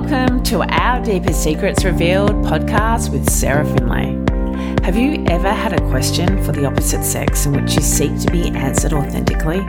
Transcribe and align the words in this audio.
Welcome 0.00 0.42
to 0.44 0.62
our 0.62 1.04
Deepest 1.04 1.42
Secrets 1.42 1.84
Revealed 1.84 2.30
podcast 2.46 3.12
with 3.12 3.28
Sarah 3.28 3.66
Finlay. 3.66 4.16
Have 4.82 4.96
you 4.96 5.22
ever 5.28 5.52
had 5.52 5.74
a 5.74 5.90
question 5.90 6.42
for 6.42 6.52
the 6.52 6.64
opposite 6.64 7.04
sex 7.04 7.44
in 7.44 7.52
which 7.52 7.74
you 7.74 7.82
seek 7.82 8.18
to 8.20 8.30
be 8.32 8.48
answered 8.48 8.94
authentically? 8.94 9.60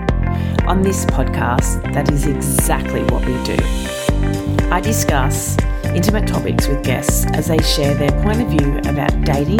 On 0.66 0.82
this 0.82 1.04
podcast, 1.05 1.84
that 1.94 2.09
is 2.14 2.28
exactly 2.28 3.04
what 3.04 3.25
we 3.25 3.34
do. 3.44 3.57
I 4.71 4.80
discuss 4.80 5.57
intimate 5.88 6.30
topics 6.30 6.66
with 6.66 6.82
guests 6.82 7.25
as 7.34 7.48
they 7.48 7.61
share 7.61 7.93
their 7.93 8.11
point 8.23 8.41
of 8.41 8.48
view 8.48 8.77
about 8.89 9.25
dating, 9.25 9.59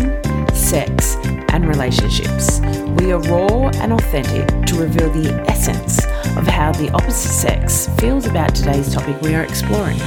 sex, 0.54 1.18
and 1.52 1.68
relationships. 1.68 2.62
We 2.98 3.12
are 3.12 3.20
raw 3.20 3.68
and 3.82 3.92
authentic 3.92 4.48
to 4.68 4.76
reveal 4.80 5.12
the 5.12 5.34
essence 5.50 6.06
of 6.38 6.48
how 6.48 6.72
the 6.72 6.90
opposite 6.92 7.34
sex 7.34 7.90
feels 8.00 8.26
about 8.26 8.56
today's 8.56 8.94
topic 8.94 9.22
we 9.22 9.36
are 9.36 9.44
exploring. 9.44 10.00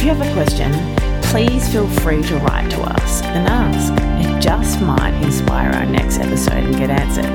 If 0.00 0.06
you 0.06 0.14
have 0.14 0.26
a 0.26 0.32
question, 0.32 0.96
please 1.24 1.70
feel 1.70 1.86
free 1.86 2.22
to 2.22 2.36
write 2.38 2.70
to 2.70 2.80
us 2.80 3.20
and 3.20 3.46
ask. 3.46 3.92
It 4.26 4.40
just 4.40 4.80
might 4.80 5.12
inspire 5.22 5.70
our 5.72 5.84
next 5.84 6.18
episode 6.18 6.54
and 6.54 6.74
get 6.74 6.88
answered. 6.88 7.26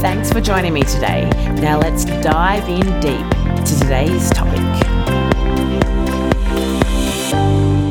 Thanks 0.00 0.32
for 0.32 0.40
joining 0.40 0.72
me 0.72 0.80
today. 0.84 1.28
Now 1.60 1.78
let's 1.78 2.06
dive 2.06 2.66
in 2.70 2.86
deep 3.00 3.66
to 3.66 3.78
today's 3.78 4.30
topic. 4.30 4.62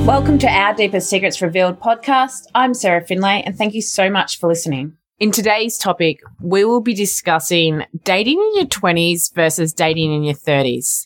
Welcome 0.07 0.39
to 0.39 0.47
our 0.47 0.73
Deepest 0.73 1.07
Secrets 1.07 1.39
Revealed 1.39 1.79
podcast. 1.79 2.47
I'm 2.55 2.73
Sarah 2.73 3.05
Finlay, 3.05 3.43
and 3.45 3.55
thank 3.55 3.75
you 3.75 3.83
so 3.83 4.09
much 4.09 4.39
for 4.39 4.47
listening. 4.47 4.97
In 5.19 5.29
today's 5.29 5.77
topic, 5.77 6.19
we 6.41 6.65
will 6.65 6.81
be 6.81 6.95
discussing 6.95 7.85
dating 8.03 8.39
in 8.39 8.55
your 8.55 8.65
20s 8.65 9.31
versus 9.35 9.71
dating 9.71 10.11
in 10.11 10.23
your 10.23 10.33
30s 10.33 11.05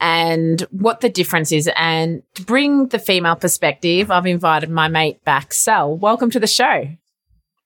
and 0.00 0.60
what 0.70 1.00
the 1.00 1.08
difference 1.08 1.52
is. 1.52 1.68
And 1.76 2.22
to 2.34 2.42
bring 2.42 2.88
the 2.88 2.98
female 2.98 3.36
perspective, 3.36 4.10
I've 4.10 4.26
invited 4.26 4.70
my 4.70 4.88
mate 4.88 5.24
back, 5.24 5.52
Sal. 5.52 5.96
Welcome 5.96 6.30
to 6.30 6.40
the 6.40 6.46
show. 6.46 6.88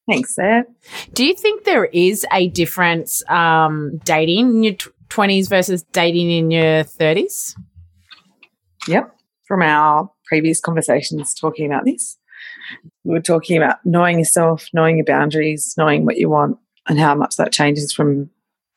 Thanks, 0.08 0.34
Sarah. 0.34 0.64
Do 1.12 1.24
you 1.24 1.34
think 1.34 1.64
there 1.64 1.84
is 1.86 2.26
a 2.32 2.48
difference 2.48 3.28
um, 3.30 3.98
dating 4.04 4.48
in 4.48 4.62
your 4.64 4.74
20s 5.08 5.48
versus 5.48 5.84
dating 5.92 6.30
in 6.30 6.50
your 6.50 6.84
30s? 6.84 7.54
Yep. 8.88 9.14
From 9.46 9.62
our 9.62 10.10
previous 10.24 10.60
conversations 10.60 11.34
talking 11.34 11.66
about 11.66 11.84
this, 11.84 12.18
we 13.04 13.12
were 13.12 13.20
talking 13.20 13.56
about 13.56 13.84
knowing 13.84 14.18
yourself, 14.18 14.66
knowing 14.72 14.96
your 14.96 15.04
boundaries, 15.04 15.74
knowing 15.76 16.04
what 16.04 16.16
you 16.16 16.28
want, 16.28 16.58
and 16.88 16.98
how 16.98 17.14
much 17.14 17.36
that 17.36 17.52
changes 17.52 17.92
from 17.92 18.30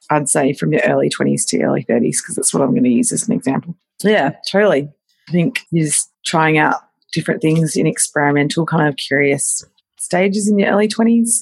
I'd 0.09 0.29
say 0.29 0.53
from 0.53 0.71
your 0.71 0.81
early 0.85 1.09
20s 1.09 1.47
to 1.47 1.61
early 1.61 1.83
30s, 1.83 2.17
because 2.21 2.35
that's 2.35 2.53
what 2.53 2.61
I'm 2.61 2.71
going 2.71 2.83
to 2.83 2.89
use 2.89 3.11
as 3.11 3.27
an 3.27 3.33
example. 3.33 3.75
Yeah, 4.03 4.35
totally. 4.51 4.89
I 5.27 5.31
think 5.31 5.61
you're 5.71 5.85
just 5.85 6.11
trying 6.25 6.57
out 6.57 6.75
different 7.13 7.41
things 7.41 7.75
in 7.75 7.87
experimental, 7.87 8.65
kind 8.65 8.87
of 8.87 8.97
curious 8.97 9.63
stages 9.97 10.47
in 10.47 10.59
your 10.59 10.69
early 10.69 10.87
20s. 10.87 11.41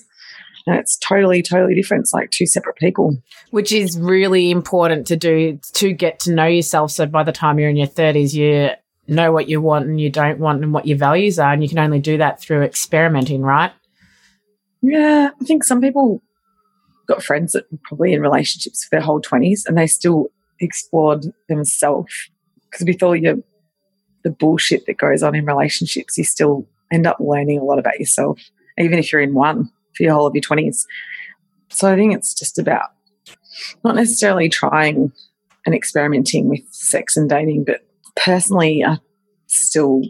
And 0.66 0.78
it's 0.78 0.98
totally, 0.98 1.42
totally 1.42 1.76
different. 1.76 2.04
It's 2.04 2.14
like 2.14 2.32
two 2.32 2.46
separate 2.46 2.78
people. 2.78 3.18
Which 3.52 3.74
is 3.74 4.00
really 4.00 4.50
important 4.50 5.08
to 5.08 5.18
do 5.18 5.60
to 5.74 5.92
get 5.92 6.20
to 6.22 6.34
know 6.34 6.46
yourself. 6.46 6.92
So 6.92 7.06
by 7.06 7.24
the 7.24 7.34
time 7.34 7.60
you're 7.60 7.70
in 7.70 7.76
your 7.76 7.88
30s, 7.88 8.34
you 8.34 8.70
know 9.08 9.34
what 9.34 9.50
you 9.50 9.60
want 9.60 9.88
and 9.88 10.00
you 10.00 10.10
don't 10.10 10.40
want 10.40 10.64
and 10.64 10.74
what 10.74 10.88
your 10.88 10.98
values 10.98 11.38
are. 11.38 11.52
And 11.52 11.62
you 11.62 11.68
can 11.68 11.80
only 11.80 12.00
do 12.00 12.18
that 12.18 12.40
through 12.40 12.64
experimenting, 12.64 13.42
right? 13.42 13.74
Yeah, 14.82 15.32
I 15.40 15.44
think 15.44 15.66
some 15.66 15.82
people 15.82 16.22
got 17.08 17.24
friends 17.24 17.54
that 17.54 17.72
were 17.72 17.80
probably 17.84 18.14
in 18.14 18.22
relationships 18.22 18.84
for 18.84 18.90
their 18.92 19.02
whole 19.06 19.22
20s 19.22 19.62
and 19.66 19.78
they 19.78 19.88
still 19.88 20.32
explored 20.60 21.26
themselves. 21.50 22.30
Because 22.70 22.86
with 22.86 23.04
all 23.04 23.16
your 23.16 23.38
the 24.24 24.32
bullshit 24.32 24.86
that 24.86 24.98
goes 24.98 25.22
on 25.22 25.36
in 25.36 25.46
relationships, 25.46 26.18
you 26.18 26.24
still 26.24 26.66
end 26.92 27.06
up 27.06 27.18
learning 27.20 27.60
a 27.60 27.64
lot 27.64 27.78
about 27.80 28.00
yourself, 28.00 28.40
even 28.78 28.98
if 28.98 29.12
you're 29.12 29.22
in 29.22 29.34
one 29.34 29.70
for 29.96 30.04
your 30.04 30.14
whole 30.14 30.28
of 30.28 30.34
your 30.34 30.42
20s. 30.42 30.86
So 31.70 31.92
I 31.92 31.96
think 31.96 32.14
it's 32.14 32.34
just 32.34 32.58
about 32.58 32.90
not 33.84 33.96
necessarily 33.96 34.50
trying 34.50 35.12
and 35.66 35.76
experimenting 35.76 36.50
with 36.50 36.62
sex 36.72 37.18
and 37.18 37.30
dating, 37.30 37.66
but 37.66 37.82
personally, 38.16 38.84
I 38.84 39.00
still 39.48 40.04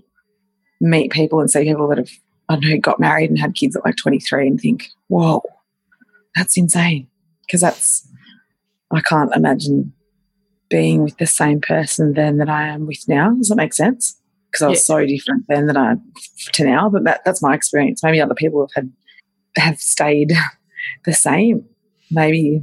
meet 0.81 1.11
people 1.11 1.39
and 1.39 1.49
see 1.49 1.63
people 1.63 1.87
that 1.89 1.97
have, 1.97 2.11
I 2.49 2.57
know, 2.57 2.77
got 2.77 2.99
married 2.99 3.29
and 3.29 3.39
had 3.39 3.55
kids 3.55 3.75
at 3.75 3.85
like 3.85 3.95
23 3.95 4.47
and 4.47 4.59
think, 4.59 4.89
whoa, 5.07 5.41
that's 6.35 6.57
insane 6.57 7.07
because 7.45 7.61
that's 7.61 8.07
I 8.91 9.01
can't 9.01 9.35
imagine 9.35 9.93
being 10.69 11.03
with 11.03 11.17
the 11.17 11.27
same 11.27 11.61
person 11.61 12.13
then 12.13 12.37
that 12.37 12.49
I 12.49 12.67
am 12.67 12.87
with 12.87 13.03
now. 13.07 13.31
Does 13.35 13.49
that 13.49 13.55
make 13.55 13.73
sense? 13.73 14.19
Because 14.51 14.61
I 14.63 14.69
was 14.69 14.79
yeah. 14.79 14.95
so 14.95 15.05
different 15.05 15.45
then 15.47 15.67
than 15.67 15.77
I 15.77 15.95
to 16.53 16.63
now. 16.63 16.89
But 16.89 17.03
that, 17.05 17.25
that's 17.25 17.41
my 17.41 17.53
experience. 17.53 18.03
Maybe 18.03 18.21
other 18.21 18.35
people 18.35 18.67
have 18.75 18.83
had 18.83 18.91
have 19.63 19.79
stayed 19.79 20.33
the 21.05 21.13
same. 21.13 21.65
Maybe 22.11 22.61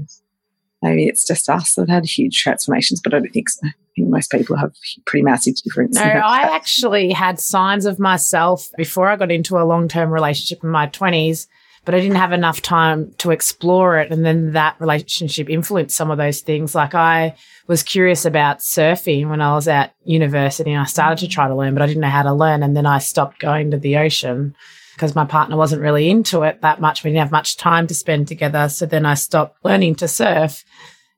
maybe 0.82 1.06
it's 1.06 1.26
just 1.26 1.48
us 1.48 1.74
that 1.74 1.88
had 1.88 2.04
huge 2.04 2.42
transformations, 2.42 3.00
but 3.02 3.14
I 3.14 3.18
don't 3.18 3.30
think 3.32 3.50
so. 3.50 3.66
I 3.66 3.72
think 3.96 4.08
most 4.08 4.30
people 4.30 4.56
have 4.56 4.72
pretty 5.06 5.24
massive 5.24 5.54
difference. 5.64 5.96
No, 5.96 6.02
I 6.02 6.42
actually 6.54 7.10
had 7.10 7.40
signs 7.40 7.86
of 7.86 7.98
myself 7.98 8.68
before 8.76 9.08
I 9.08 9.16
got 9.16 9.32
into 9.32 9.58
a 9.58 9.64
long 9.64 9.88
term 9.88 10.10
relationship 10.10 10.62
in 10.62 10.70
my 10.70 10.86
twenties 10.86 11.48
but 11.84 11.94
I 11.94 12.00
didn't 12.00 12.16
have 12.16 12.32
enough 12.32 12.60
time 12.60 13.12
to 13.18 13.30
explore 13.30 13.98
it. 13.98 14.12
And 14.12 14.24
then 14.24 14.52
that 14.52 14.76
relationship 14.80 15.48
influenced 15.48 15.96
some 15.96 16.10
of 16.10 16.18
those 16.18 16.40
things. 16.40 16.74
Like 16.74 16.94
I 16.94 17.36
was 17.66 17.82
curious 17.82 18.24
about 18.24 18.58
surfing 18.58 19.28
when 19.28 19.40
I 19.40 19.54
was 19.54 19.66
at 19.66 19.94
university 20.04 20.72
and 20.72 20.82
I 20.82 20.84
started 20.84 21.18
to 21.24 21.28
try 21.28 21.48
to 21.48 21.54
learn, 21.54 21.74
but 21.74 21.82
I 21.82 21.86
didn't 21.86 22.02
know 22.02 22.08
how 22.08 22.22
to 22.22 22.34
learn. 22.34 22.62
And 22.62 22.76
then 22.76 22.86
I 22.86 22.98
stopped 22.98 23.40
going 23.40 23.70
to 23.70 23.78
the 23.78 23.96
ocean 23.96 24.54
because 24.94 25.14
my 25.14 25.24
partner 25.24 25.56
wasn't 25.56 25.80
really 25.80 26.10
into 26.10 26.42
it 26.42 26.60
that 26.60 26.80
much. 26.80 27.02
We 27.02 27.10
didn't 27.10 27.20
have 27.22 27.32
much 27.32 27.56
time 27.56 27.86
to 27.86 27.94
spend 27.94 28.28
together. 28.28 28.68
So 28.68 28.84
then 28.84 29.06
I 29.06 29.14
stopped 29.14 29.64
learning 29.64 29.94
to 29.96 30.08
surf. 30.08 30.64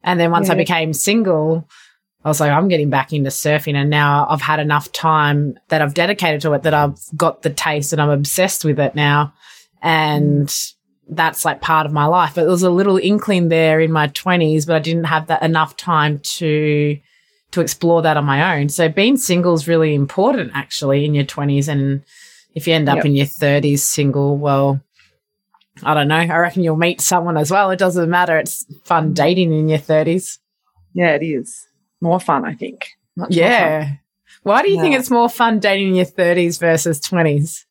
And 0.04 0.20
then 0.20 0.30
once 0.30 0.46
yeah. 0.46 0.54
I 0.54 0.56
became 0.56 0.92
single, 0.92 1.68
I 2.24 2.28
was 2.28 2.38
like, 2.38 2.52
I'm 2.52 2.68
getting 2.68 2.90
back 2.90 3.12
into 3.12 3.30
surfing. 3.30 3.74
And 3.74 3.90
now 3.90 4.28
I've 4.30 4.40
had 4.40 4.60
enough 4.60 4.92
time 4.92 5.58
that 5.68 5.82
I've 5.82 5.94
dedicated 5.94 6.40
to 6.42 6.52
it 6.52 6.62
that 6.62 6.74
I've 6.74 7.00
got 7.16 7.42
the 7.42 7.50
taste 7.50 7.92
and 7.92 8.00
I'm 8.00 8.10
obsessed 8.10 8.64
with 8.64 8.78
it 8.78 8.94
now 8.94 9.34
and 9.82 10.48
mm. 10.48 10.74
that's 11.08 11.44
like 11.44 11.60
part 11.60 11.86
of 11.86 11.92
my 11.92 12.06
life. 12.06 12.34
But 12.34 12.42
there 12.42 12.50
was 12.50 12.62
a 12.62 12.70
little 12.70 12.96
inkling 12.96 13.48
there 13.48 13.80
in 13.80 13.92
my 13.92 14.08
20s, 14.08 14.66
but 14.66 14.76
I 14.76 14.78
didn't 14.78 15.04
have 15.04 15.26
that 15.26 15.42
enough 15.42 15.76
time 15.76 16.20
to 16.20 16.98
to 17.50 17.60
explore 17.60 18.00
that 18.02 18.16
on 18.16 18.24
my 18.24 18.56
own. 18.56 18.70
So 18.70 18.88
being 18.88 19.18
single 19.18 19.52
is 19.52 19.68
really 19.68 19.94
important 19.94 20.52
actually 20.54 21.04
in 21.04 21.14
your 21.14 21.24
20s 21.24 21.68
and 21.68 22.02
if 22.54 22.66
you 22.66 22.74
end 22.74 22.88
up 22.88 22.96
yep. 22.96 23.04
in 23.06 23.14
your 23.14 23.26
30s 23.26 23.80
single, 23.80 24.36
well, 24.36 24.80
I 25.82 25.94
don't 25.94 26.08
know. 26.08 26.16
I 26.16 26.36
reckon 26.36 26.62
you'll 26.62 26.76
meet 26.76 27.00
someone 27.00 27.36
as 27.36 27.50
well. 27.50 27.70
It 27.70 27.78
doesn't 27.78 28.10
matter. 28.10 28.38
It's 28.38 28.64
fun 28.84 29.10
mm. 29.10 29.14
dating 29.14 29.52
in 29.52 29.68
your 29.68 29.78
30s. 29.78 30.38
Yeah, 30.94 31.14
it 31.14 31.22
is. 31.22 31.66
More 32.00 32.20
fun, 32.20 32.44
I 32.44 32.54
think. 32.54 32.88
Much 33.16 33.34
yeah. 33.34 33.94
Why 34.42 34.62
do 34.62 34.70
you 34.70 34.76
yeah. 34.76 34.82
think 34.82 34.96
it's 34.96 35.10
more 35.10 35.28
fun 35.28 35.60
dating 35.60 35.88
in 35.88 35.94
your 35.94 36.06
30s 36.06 36.58
versus 36.58 37.00
20s? 37.00 37.64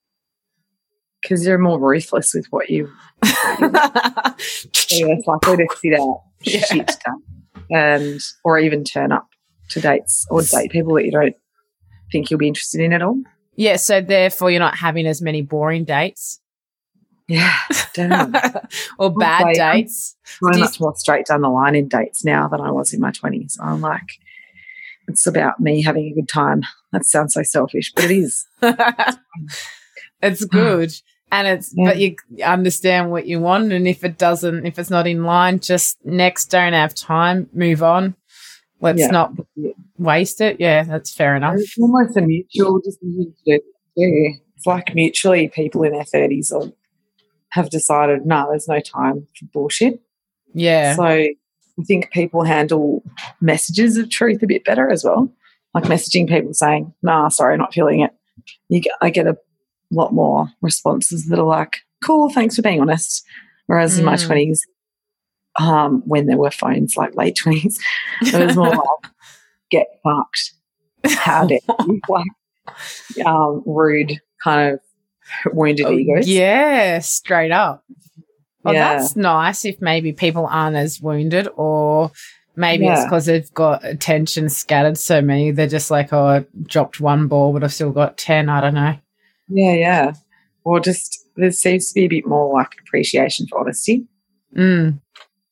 Because 1.21 1.45
you're 1.45 1.57
more 1.57 1.79
ruthless 1.79 2.33
with 2.33 2.47
what 2.49 2.69
you. 2.69 2.89
you're 3.23 3.69
less 3.71 5.27
likely 5.27 5.57
to 5.57 5.67
sit 5.77 5.99
out 5.99 6.21
yeah. 6.43 6.65
shit 6.65 6.91
and 7.69 8.13
um, 8.13 8.19
or 8.43 8.59
even 8.59 8.83
turn 8.83 9.11
up 9.11 9.27
to 9.69 9.79
dates 9.79 10.25
or 10.29 10.41
date 10.41 10.71
people 10.71 10.95
that 10.95 11.05
you 11.05 11.11
don't 11.11 11.35
think 12.11 12.29
you'll 12.29 12.39
be 12.39 12.47
interested 12.47 12.81
in 12.81 12.93
at 12.93 13.01
all. 13.01 13.21
Yeah, 13.55 13.77
so 13.77 14.01
therefore 14.01 14.51
you're 14.51 14.59
not 14.59 14.77
having 14.77 15.07
as 15.07 15.21
many 15.21 15.41
boring 15.41 15.85
dates. 15.85 16.39
Yeah, 17.27 17.55
damn. 17.93 18.33
or 18.99 19.13
bad 19.13 19.53
dates. 19.53 20.15
I'm 20.43 20.59
much 20.59 20.79
more 20.81 20.93
straight 20.95 21.27
down 21.27 21.41
the 21.41 21.49
line 21.49 21.75
in 21.75 21.87
dates 21.87 22.25
now 22.25 22.47
than 22.47 22.59
I 22.59 22.71
was 22.71 22.93
in 22.93 22.99
my 22.99 23.11
twenties. 23.11 23.57
I'm 23.61 23.79
like, 23.79 24.19
it's 25.07 25.25
about 25.25 25.59
me 25.59 25.81
having 25.81 26.07
a 26.07 26.13
good 26.13 26.27
time. 26.27 26.63
That 26.91 27.05
sounds 27.05 27.33
so 27.33 27.43
selfish, 27.43 27.93
but 27.95 28.05
it 28.05 28.11
is. 28.11 28.45
it's 30.21 30.45
mm. 30.45 30.49
good. 30.49 30.93
And 31.31 31.47
it's 31.47 31.73
yeah. 31.75 31.85
but 31.85 31.97
you 31.97 32.15
understand 32.43 33.09
what 33.09 33.25
you 33.25 33.39
want. 33.39 33.71
And 33.71 33.87
if 33.87 34.03
it 34.03 34.17
doesn't 34.17 34.65
if 34.65 34.77
it's 34.77 34.89
not 34.89 35.07
in 35.07 35.23
line 35.23 35.59
just 35.59 35.97
next 36.05 36.47
don't 36.47 36.73
have 36.73 36.93
time. 36.93 37.49
Move 37.53 37.81
on. 37.81 38.15
Let's 38.81 38.99
yeah. 38.99 39.07
not 39.07 39.33
waste 39.97 40.41
it. 40.41 40.57
Yeah 40.59 40.83
that's 40.83 41.13
fair 41.13 41.35
enough. 41.35 41.55
it's 41.57 41.77
almost 41.79 42.17
a 42.17 42.21
mutual 42.21 42.81
decision 42.83 43.33
to 43.45 43.57
do. 43.57 43.63
Yeah. 43.95 44.37
It's 44.57 44.65
like 44.65 44.93
mutually 44.93 45.47
people 45.47 45.83
in 45.83 45.93
their 45.93 46.03
30s 46.03 46.51
or 46.51 46.73
have 47.49 47.69
decided 47.69 48.25
no 48.25 48.47
there's 48.49 48.67
no 48.67 48.81
time 48.81 49.27
for 49.39 49.45
bullshit. 49.53 50.01
Yeah. 50.53 50.95
So 50.95 51.03
i 51.03 51.83
think 51.87 52.11
people 52.11 52.43
handle 52.43 53.03
messages 53.39 53.95
of 53.97 54.09
truth 54.09 54.43
a 54.43 54.47
bit 54.47 54.65
better 54.65 54.89
as 54.89 55.05
well. 55.05 55.31
Like 55.73 55.85
messaging 55.85 56.27
people 56.27 56.53
saying 56.53 56.93
nah 57.01 57.29
sorry 57.29 57.57
not 57.57 57.73
feeling 57.73 58.01
it. 58.01 58.11
You 58.67 58.81
get, 58.81 58.93
i 59.01 59.09
get 59.09 59.27
a 59.27 59.37
lot 59.91 60.13
more 60.13 60.47
responses 60.61 61.27
that 61.27 61.39
are 61.39 61.45
like, 61.45 61.77
cool, 62.03 62.29
thanks 62.29 62.55
for 62.55 62.61
being 62.61 62.81
honest. 62.81 63.23
Whereas 63.67 63.95
mm. 63.95 63.99
in 63.99 64.05
my 64.05 64.15
20s, 64.15 64.59
um, 65.59 66.01
when 66.05 66.27
there 66.27 66.37
were 66.37 66.51
phones, 66.51 66.95
like 66.97 67.15
late 67.15 67.37
20s, 67.43 67.75
it 68.21 68.45
was 68.47 68.55
more 68.55 68.69
like, 68.69 69.11
get 69.69 69.87
fucked. 70.03 70.53
how 71.05 71.45
dare 71.45 71.59
you? 71.87 72.01
Like, 72.07 73.25
um, 73.25 73.63
rude, 73.65 74.19
kind 74.43 74.73
of 74.73 75.53
wounded 75.53 75.85
Oh, 75.85 75.91
egos. 75.93 76.27
Yeah, 76.27 76.99
straight 76.99 77.51
up. 77.51 77.83
Well, 78.63 78.73
Yeah. 78.73 78.97
that's 78.97 79.15
nice 79.15 79.65
if 79.65 79.81
maybe 79.81 80.13
people 80.13 80.45
aren't 80.45 80.75
as 80.75 81.01
wounded, 81.01 81.47
or 81.55 82.11
maybe 82.55 82.85
it's 82.87 83.03
because 83.03 83.25
they've 83.25 83.51
got 83.53 83.83
attention 83.83 84.49
scattered 84.49 84.97
so 84.97 85.21
many. 85.21 85.51
They're 85.51 85.67
just 85.67 85.89
like, 85.91 86.13
oh, 86.13 86.25
I 86.25 86.45
dropped 86.63 86.99
one 86.99 87.27
ball, 87.27 87.53
but 87.53 87.63
I've 87.63 87.73
still 87.73 87.91
got 87.91 88.17
10. 88.17 88.49
I 88.49 88.61
don't 88.61 88.73
know. 88.75 88.95
Yeah, 89.51 89.73
yeah. 89.73 90.13
Or 90.63 90.79
just 90.79 91.25
there 91.35 91.51
seems 91.51 91.87
to 91.89 91.93
be 91.95 92.05
a 92.05 92.07
bit 92.07 92.27
more 92.27 92.53
like 92.53 92.69
appreciation 92.85 93.47
for 93.47 93.59
honesty. 93.59 94.07
Mm, 94.55 94.99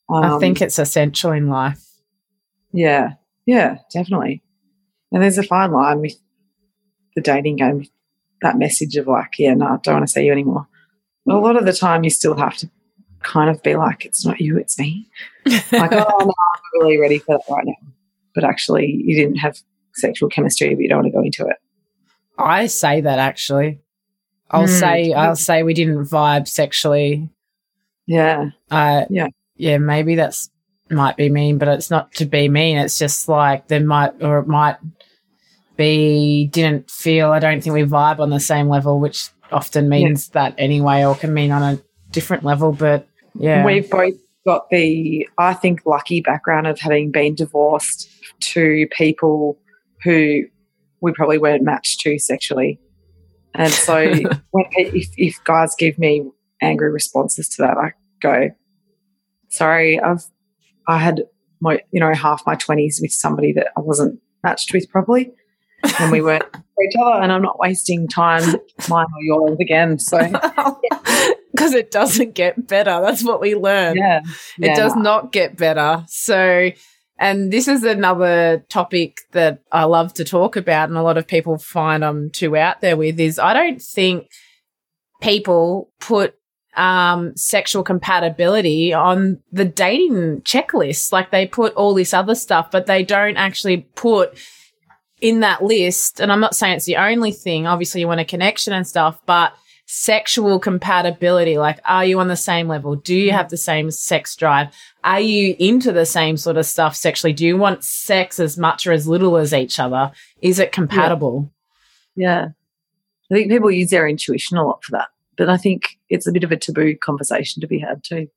I 0.09 0.27
Um, 0.27 0.39
think 0.39 0.61
it's 0.61 0.77
essential 0.79 1.31
in 1.31 1.47
life. 1.49 1.83
Yeah, 2.71 3.13
yeah, 3.45 3.79
definitely. 3.91 4.43
And 5.11 5.23
there's 5.23 5.37
a 5.37 5.43
fine 5.43 5.71
line 5.71 6.01
with 6.01 6.13
the 7.15 7.21
dating 7.21 7.55
game, 7.55 7.85
that 8.41 8.57
message 8.57 8.95
of 8.97 9.07
like, 9.07 9.39
yeah, 9.39 9.53
no, 9.55 9.65
I 9.65 9.77
don't 9.81 9.95
want 9.95 10.07
to 10.07 10.11
see 10.13 10.25
you 10.25 10.31
anymore. 10.31 10.67
But 11.25 11.35
a 11.35 11.39
lot 11.39 11.55
of 11.57 11.65
the 11.65 11.73
time, 11.73 12.03
you 12.03 12.09
still 12.09 12.35
have 12.37 12.57
to 12.57 12.69
kind 13.23 13.49
of 13.49 13.61
be 13.63 13.75
like, 13.75 14.05
it's 14.05 14.25
not 14.25 14.39
you, 14.39 14.57
it's 14.57 14.77
me. 14.79 15.07
Like, 15.71 15.91
oh, 15.91 15.97
no, 15.97 16.01
I'm 16.19 16.27
not 16.27 16.61
really 16.73 16.99
ready 16.99 17.17
for 17.19 17.37
that 17.37 17.53
right 17.53 17.65
now. 17.65 17.73
But 18.35 18.43
actually, 18.43 18.85
you 19.03 19.15
didn't 19.15 19.37
have 19.37 19.57
sexual 19.95 20.29
chemistry, 20.29 20.75
but 20.75 20.81
you 20.81 20.89
don't 20.89 20.99
want 20.99 21.07
to 21.11 21.17
go 21.17 21.23
into 21.23 21.47
it. 21.47 21.57
I 22.37 22.67
say 22.67 23.01
that 23.01 23.17
actually. 23.19 23.81
I'll 24.51 24.63
Mm. 24.63 24.79
say 24.79 25.13
I'll 25.13 25.35
say 25.35 25.63
we 25.63 25.73
didn't 25.73 26.05
vibe 26.05 26.47
sexually. 26.47 27.29
Yeah, 28.07 28.49
Uh, 28.71 29.05
Yeah. 29.09 29.27
yeah, 29.55 29.77
maybe 29.77 30.15
that's 30.15 30.49
might 30.89 31.15
be 31.17 31.29
mean, 31.29 31.59
but 31.59 31.67
it's 31.67 31.91
not 31.91 32.11
to 32.13 32.25
be 32.25 32.49
mean. 32.49 32.77
It's 32.77 32.97
just 32.97 33.29
like 33.29 33.67
there 33.67 33.79
might 33.85 34.23
or 34.23 34.39
it 34.39 34.47
might 34.47 34.77
be 35.77 36.47
didn't 36.47 36.89
feel. 36.89 37.31
I 37.31 37.39
don't 37.39 37.61
think 37.63 37.73
we 37.75 37.83
vibe 37.83 38.19
on 38.19 38.29
the 38.31 38.39
same 38.39 38.67
level, 38.67 38.99
which 38.99 39.29
often 39.51 39.87
means 39.89 40.29
that 40.29 40.55
anyway, 40.57 41.05
or 41.05 41.15
can 41.15 41.33
mean 41.33 41.51
on 41.51 41.61
a 41.61 41.79
different 42.11 42.43
level. 42.43 42.71
But 42.71 43.07
yeah, 43.35 43.63
We've 43.65 43.89
both 43.89 44.15
got 44.45 44.69
the, 44.71 45.27
I 45.37 45.53
think, 45.53 45.85
lucky 45.85 46.21
background 46.21 46.65
of 46.67 46.79
having 46.79 47.11
been 47.11 47.35
divorced 47.35 48.09
to 48.53 48.87
people 48.91 49.59
who 50.03 50.43
we 51.01 51.11
probably 51.13 51.37
weren't 51.37 51.63
matched 51.63 51.99
to 52.01 52.17
sexually. 52.19 52.79
And 53.55 53.71
so 53.71 53.97
if, 54.53 55.07
if 55.17 55.43
guys 55.43 55.75
give 55.77 55.97
me 55.97 56.29
angry 56.61 56.91
responses 56.91 57.49
to 57.49 57.63
that, 57.63 57.77
I 57.77 57.93
go, 58.21 58.49
sorry, 59.49 59.99
I've, 59.99 60.23
I 60.87 60.97
had 60.97 61.23
my, 61.61 61.79
you 61.91 61.99
know, 61.99 62.13
half 62.13 62.43
my 62.45 62.55
20s 62.55 63.01
with 63.01 63.11
somebody 63.11 63.53
that 63.53 63.67
I 63.77 63.81
wasn't 63.81 64.19
matched 64.43 64.71
with 64.73 64.89
properly. 64.89 65.31
And 65.99 66.11
we 66.11 66.21
weren't 66.21 66.43
for 66.51 66.83
each 66.83 66.95
other, 67.01 67.21
and 67.21 67.31
I'm 67.31 67.41
not 67.41 67.57
wasting 67.57 68.07
time, 68.09 68.43
mine 68.89 69.05
or 69.15 69.21
yours 69.21 69.57
again. 69.61 69.97
So, 69.97 70.17
because 71.51 71.73
it 71.73 71.89
doesn't 71.91 72.35
get 72.35 72.67
better. 72.67 72.99
That's 73.01 73.23
what 73.23 73.39
we 73.41 73.55
learn. 73.55 73.95
yeah. 73.97 74.19
It 74.59 74.67
Yeah, 74.67 74.75
does 74.75 74.95
no. 74.95 75.01
not 75.01 75.31
get 75.31 75.55
better. 75.57 76.03
So, 76.07 76.71
and 77.19 77.51
this 77.51 77.67
is 77.67 77.83
another 77.83 78.65
topic 78.69 79.19
that 79.33 79.61
I 79.71 79.83
love 79.83 80.13
to 80.15 80.23
talk 80.23 80.55
about, 80.55 80.87
and 80.87 80.97
a 80.97 81.03
lot 81.03 81.17
of 81.17 81.27
people 81.27 81.57
find 81.57 82.03
I'm 82.03 82.29
too 82.29 82.55
out 82.55 82.79
there 82.79 82.95
with 82.95 83.19
is 83.19 83.37
I 83.37 83.53
don't 83.53 83.81
think 83.81 84.29
people 85.21 85.91
put 85.99 86.35
um, 86.77 87.35
sexual 87.35 87.83
compatibility 87.83 88.93
on 88.93 89.41
the 89.51 89.65
dating 89.65 90.41
checklist. 90.41 91.11
Like 91.11 91.29
they 91.29 91.45
put 91.45 91.73
all 91.73 91.93
this 91.93 92.13
other 92.13 92.35
stuff, 92.35 92.71
but 92.71 92.85
they 92.85 93.03
don't 93.03 93.35
actually 93.35 93.81
put 93.95 94.37
in 95.19 95.41
that 95.41 95.61
list. 95.61 96.21
And 96.21 96.31
I'm 96.31 96.39
not 96.39 96.55
saying 96.55 96.77
it's 96.77 96.85
the 96.85 96.95
only 96.95 97.33
thing. 97.33 97.67
Obviously, 97.67 97.99
you 97.99 98.07
want 98.07 98.21
a 98.21 98.25
connection 98.25 98.71
and 98.71 98.87
stuff, 98.87 99.19
but 99.25 99.53
sexual 99.91 100.59
compatibility 100.59 101.57
like 101.57 101.79
are 101.83 102.05
you 102.05 102.19
on 102.19 102.27
the 102.27 102.35
same 102.35 102.67
level 102.67 102.95
do 102.95 103.15
you 103.15 103.31
have 103.31 103.49
the 103.49 103.57
same 103.57 103.89
sex 103.89 104.35
drive 104.35 104.67
are 105.03 105.19
you 105.21 105.55
into 105.59 105.91
the 105.91 106.05
same 106.05 106.35
sort 106.37 106.57
of 106.57 106.65
stuff 106.65 106.95
sexually 106.95 107.33
do 107.33 107.45
you 107.45 107.57
want 107.57 107.83
sex 107.83 108.39
as 108.39 108.57
much 108.57 108.85
or 108.85 108.91
as 108.91 109.07
little 109.07 109.37
as 109.37 109.53
each 109.53 109.79
other 109.79 110.11
is 110.41 110.59
it 110.59 110.71
compatible 110.71 111.51
Yeah. 112.15 112.49
I 113.31 113.35
think 113.35 113.51
people 113.51 113.69
use 113.71 113.91
their 113.91 114.07
intuition 114.07 114.57
a 114.57 114.65
lot 114.65 114.83
for 114.83 114.93
that. 114.97 115.09
But 115.37 115.49
I 115.49 115.57
think 115.57 115.83
it's 116.09 116.25
a 116.27 116.31
bit 116.31 116.43
of 116.43 116.51
a 116.51 116.57
taboo 116.57 116.95
conversation 116.97 117.61
to 117.61 117.67
be 117.67 117.77
had 117.77 118.03
too. 118.03 118.27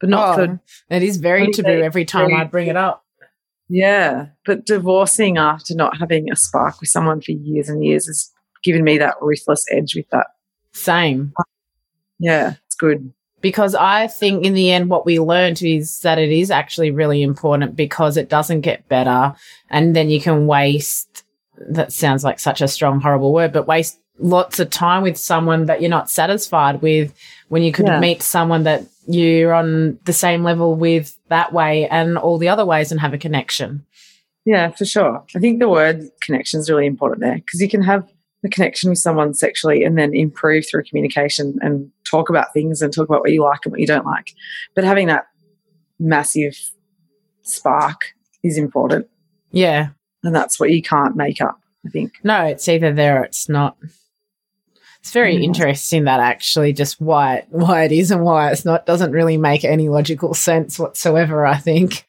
But 0.00 0.08
not 0.10 0.38
Oh, 0.38 0.46
for, 0.46 0.60
it 0.94 1.02
is 1.02 1.16
very 1.16 1.50
taboo 1.50 1.78
they- 1.78 1.82
every 1.82 2.04
time 2.04 2.32
i 2.32 2.44
bring 2.44 2.68
it 2.68 2.76
up 2.76 3.04
yeah. 3.68 4.28
But 4.46 4.64
divorcing 4.64 5.36
after 5.36 5.74
not 5.74 5.98
having 5.98 6.30
a 6.32 6.36
spark 6.36 6.80
with 6.80 6.88
someone 6.88 7.20
for 7.20 7.32
years 7.32 7.68
and 7.68 7.84
years 7.84 8.06
has 8.06 8.30
given 8.64 8.82
me 8.82 8.96
that 8.98 9.16
ruthless 9.20 9.64
edge 9.70 9.94
with 9.94 10.08
that. 10.10 10.28
same 10.72 11.32
Yeah, 12.18 12.54
it's 12.66 12.76
good. 12.76 13.12
Because 13.40 13.74
I 13.74 14.06
think 14.08 14.44
in 14.44 14.54
the 14.54 14.70
end, 14.72 14.90
what 14.90 15.06
we 15.06 15.18
learned 15.20 15.62
is 15.62 16.00
that 16.00 16.18
it 16.18 16.30
is 16.30 16.50
actually 16.50 16.90
really 16.90 17.22
important 17.22 17.76
because 17.76 18.16
it 18.16 18.28
doesn't 18.28 18.62
get 18.62 18.88
better. 18.88 19.34
And 19.70 19.94
then 19.94 20.10
you 20.10 20.20
can 20.20 20.46
waste, 20.46 21.24
that 21.70 21.92
sounds 21.92 22.24
like 22.24 22.38
such 22.40 22.60
a 22.60 22.68
strong, 22.68 23.00
horrible 23.00 23.32
word, 23.32 23.52
but 23.52 23.66
waste 23.68 23.98
lots 24.18 24.58
of 24.58 24.68
time 24.70 25.02
with 25.02 25.16
someone 25.16 25.66
that 25.66 25.80
you're 25.80 25.88
not 25.90 26.10
satisfied 26.10 26.82
with 26.82 27.14
when 27.48 27.62
you 27.62 27.70
could 27.70 27.86
Yeah. 27.86 28.00
meet 28.00 28.22
someone 28.22 28.64
that 28.64 28.82
you're 29.06 29.54
on 29.54 29.98
the 30.04 30.12
same 30.12 30.42
level 30.42 30.74
with 30.74 31.16
that 31.28 31.52
way 31.52 31.88
and 31.88 32.18
all 32.18 32.36
the 32.38 32.48
other 32.48 32.66
ways 32.66 32.90
and 32.90 33.00
have 33.00 33.14
a 33.14 33.18
connection. 33.18 33.84
Yeah, 34.44 34.70
for 34.70 34.84
sure. 34.84 35.22
I 35.36 35.38
think 35.38 35.60
the 35.60 35.68
word 35.68 36.04
connection 36.20 36.58
is 36.58 36.68
really 36.68 36.86
important 36.86 37.20
there 37.20 37.36
because 37.36 37.60
you 37.60 37.68
can 37.68 37.82
have 37.82 38.10
a 38.44 38.48
connection 38.48 38.90
with 38.90 38.98
someone 38.98 39.34
sexually 39.34 39.82
and 39.84 39.98
then 39.98 40.14
improve 40.14 40.64
through 40.68 40.84
communication 40.84 41.58
and 41.60 41.90
talk 42.04 42.30
about 42.30 42.52
things 42.52 42.80
and 42.80 42.92
talk 42.92 43.08
about 43.08 43.20
what 43.20 43.32
you 43.32 43.42
like 43.42 43.60
and 43.64 43.72
what 43.72 43.80
you 43.80 43.86
don't 43.86 44.06
like. 44.06 44.32
But 44.74 44.84
having 44.84 45.08
that 45.08 45.26
massive 45.98 46.56
spark 47.42 48.14
is 48.44 48.56
important. 48.56 49.08
Yeah. 49.50 49.88
And 50.22 50.34
that's 50.34 50.60
what 50.60 50.70
you 50.70 50.82
can't 50.82 51.16
make 51.16 51.40
up, 51.40 51.58
I 51.86 51.90
think. 51.90 52.12
No, 52.22 52.44
it's 52.44 52.68
either 52.68 52.92
there 52.92 53.20
or 53.20 53.24
it's 53.24 53.48
not. 53.48 53.76
It's 55.00 55.12
very 55.12 55.34
Yeah. 55.36 55.42
interesting 55.42 56.04
that 56.04 56.20
actually 56.20 56.72
just 56.72 57.00
why 57.00 57.36
it, 57.36 57.46
why 57.50 57.84
it 57.84 57.92
is 57.92 58.10
and 58.10 58.24
why 58.24 58.50
it's 58.50 58.64
not 58.64 58.84
doesn't 58.86 59.12
really 59.12 59.36
make 59.36 59.64
any 59.64 59.88
logical 59.88 60.34
sense 60.34 60.78
whatsoever. 60.78 61.46
I 61.46 61.56
think. 61.56 62.04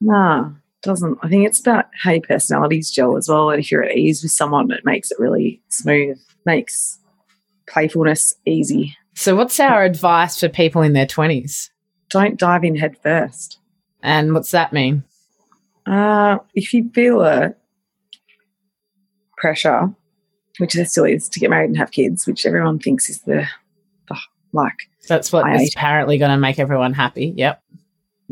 Nah, 0.00 0.50
doesn't. 0.82 1.18
I 1.22 1.28
think 1.28 1.46
it's 1.46 1.60
about 1.60 1.86
how 1.94 2.12
your 2.12 2.22
personalities 2.22 2.90
gel 2.90 3.16
as 3.16 3.28
well. 3.28 3.50
And 3.50 3.60
if 3.60 3.70
you're 3.70 3.84
at 3.84 3.96
ease 3.96 4.22
with 4.22 4.32
someone, 4.32 4.70
it 4.70 4.84
makes 4.84 5.10
it 5.10 5.18
really 5.18 5.62
smooth, 5.68 6.18
makes 6.46 6.98
playfulness 7.68 8.34
easy. 8.46 8.96
So, 9.14 9.36
what's 9.36 9.60
our 9.60 9.84
advice 9.84 10.40
for 10.40 10.48
people 10.48 10.82
in 10.82 10.92
their 10.92 11.06
twenties? 11.06 11.70
Don't 12.08 12.38
dive 12.38 12.64
in 12.64 12.76
head 12.76 12.96
first. 13.02 13.58
And 14.02 14.34
what's 14.34 14.50
that 14.50 14.72
mean? 14.72 15.04
Uh, 15.86 16.38
if 16.54 16.72
you 16.72 16.90
feel 16.94 17.22
a 17.22 17.54
pressure, 19.36 19.94
which 20.58 20.74
there 20.74 20.86
still 20.86 21.04
is, 21.04 21.28
to 21.28 21.40
get 21.40 21.50
married 21.50 21.70
and 21.70 21.78
have 21.78 21.90
kids, 21.90 22.26
which 22.26 22.46
everyone 22.46 22.78
thinks 22.78 23.08
is 23.08 23.20
the, 23.22 23.46
the 24.08 24.18
like, 24.52 24.88
That's 25.08 25.32
what 25.32 25.50
is 25.54 25.72
apparently 25.74 26.18
going 26.18 26.30
to 26.30 26.36
make 26.36 26.58
everyone 26.58 26.92
happy. 26.92 27.32
Yep. 27.36 27.62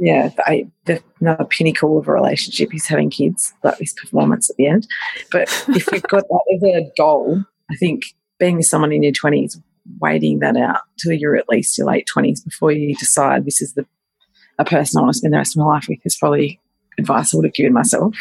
Yeah, 0.01 0.29
the, 0.29 0.71
the, 0.85 1.03
the 1.21 1.45
pinnacle 1.49 1.99
of 1.99 2.09
a 2.09 2.13
relationship 2.13 2.75
is 2.75 2.87
having 2.87 3.11
kids, 3.11 3.53
like 3.63 3.79
this 3.79 3.93
performance 3.95 4.51
at 4.51 4.57
the 4.57 4.67
end. 4.67 4.87
But 5.31 5.49
if 5.69 5.91
you've 5.91 6.03
got 6.05 6.25
that 6.29 6.57
as 6.57 6.63
a 6.63 6.93
goal, 6.97 7.43
I 7.71 7.77
think 7.77 8.05
being 8.39 8.57
with 8.57 8.67
someone 8.67 8.93
in 8.93 9.03
your 9.03 9.13
20s, 9.13 9.61
waiting 10.01 10.39
that 10.41 10.57
out 10.57 10.81
till 10.99 11.13
you're 11.13 11.37
at 11.37 11.49
least 11.49 11.77
your 11.79 11.87
late 11.87 12.07
20s 12.15 12.45
before 12.45 12.73
you 12.73 12.95
decide 12.97 13.45
this 13.45 13.61
is 13.61 13.75
the 13.75 13.87
a 14.59 14.65
person 14.65 14.99
I 14.99 15.03
want 15.03 15.15
to 15.15 15.19
spend 15.19 15.33
the 15.33 15.39
rest 15.39 15.57
of 15.57 15.61
my 15.61 15.67
life 15.67 15.87
with 15.89 16.01
is 16.05 16.17
probably 16.17 16.61
advice 16.99 17.33
I 17.33 17.37
would 17.37 17.47
have 17.47 17.55
given 17.55 17.73
myself. 17.73 18.17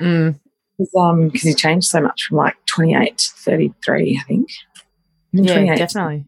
Mm. 0.00 0.40
Because 0.78 0.94
um, 0.98 1.30
cause 1.30 1.44
you 1.44 1.54
change 1.54 1.84
so 1.86 2.00
much 2.00 2.24
from 2.24 2.38
like 2.38 2.56
28 2.66 3.18
to 3.18 3.30
33, 3.36 4.18
I 4.20 4.26
think. 4.26 4.48
Yeah, 5.32 5.74
definitely. 5.76 6.24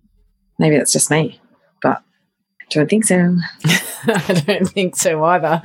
Maybe 0.59 0.77
that's 0.77 0.93
just 0.93 1.11
me, 1.11 1.41
but 1.83 2.03
don't 2.71 2.89
think 2.89 3.05
so. 3.05 3.37
I 4.07 4.43
don't 4.47 4.69
think 4.69 4.97
so 4.97 5.25
either. 5.25 5.63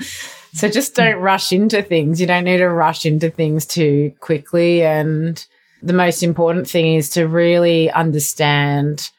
So 0.53 0.69
just 0.69 0.95
don't 0.95 1.17
rush 1.17 1.51
into 1.51 1.81
things. 1.81 2.19
You 2.19 2.27
don't 2.27 2.43
need 2.43 2.57
to 2.57 2.67
rush 2.67 3.05
into 3.05 3.29
things 3.29 3.65
too 3.65 4.13
quickly. 4.19 4.83
And 4.83 5.43
the 5.81 5.93
most 5.93 6.23
important 6.23 6.67
thing 6.69 6.95
is 6.95 7.09
to 7.11 7.27
really 7.27 7.89
understand 7.89 9.09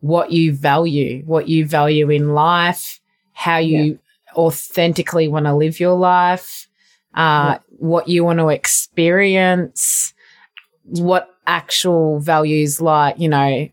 what 0.00 0.32
you 0.32 0.52
value, 0.52 1.22
what 1.26 1.48
you 1.48 1.66
value 1.66 2.10
in 2.10 2.34
life, 2.34 3.00
how 3.32 3.58
you 3.58 3.98
authentically 4.34 5.28
want 5.28 5.46
to 5.46 5.54
live 5.54 5.80
your 5.80 5.96
life, 5.96 6.68
uh, 7.14 7.58
what 7.68 8.08
you 8.08 8.24
want 8.24 8.38
to 8.38 8.48
experience, 8.48 10.12
what 10.84 11.28
actual 11.46 12.18
values 12.20 12.80
like, 12.80 13.18
you 13.18 13.28
know, 13.28 13.68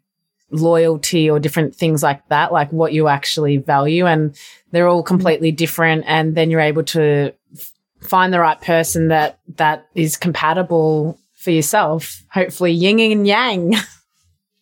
loyalty 0.52 1.30
or 1.30 1.40
different 1.40 1.76
things 1.76 2.02
like 2.02 2.28
that, 2.30 2.52
like 2.52 2.72
what 2.72 2.94
you 2.94 3.08
actually 3.08 3.58
value. 3.58 4.06
And 4.06 4.38
they're 4.72 4.88
all 4.88 5.04
completely 5.04 5.52
different. 5.52 6.04
And 6.08 6.36
then 6.36 6.50
you're 6.50 6.62
able 6.62 6.84
to 6.86 7.34
f- 7.56 7.72
find 8.02 8.34
the 8.34 8.40
right 8.40 8.60
person 8.62 9.10
that, 9.10 9.40
that 9.56 9.88
is 9.96 10.18
compatible 10.18 11.20
for 11.36 11.52
yourself. 11.52 12.24
Hopefully, 12.32 12.72
yin 12.72 13.00
and 13.00 13.28
yang. 13.28 13.76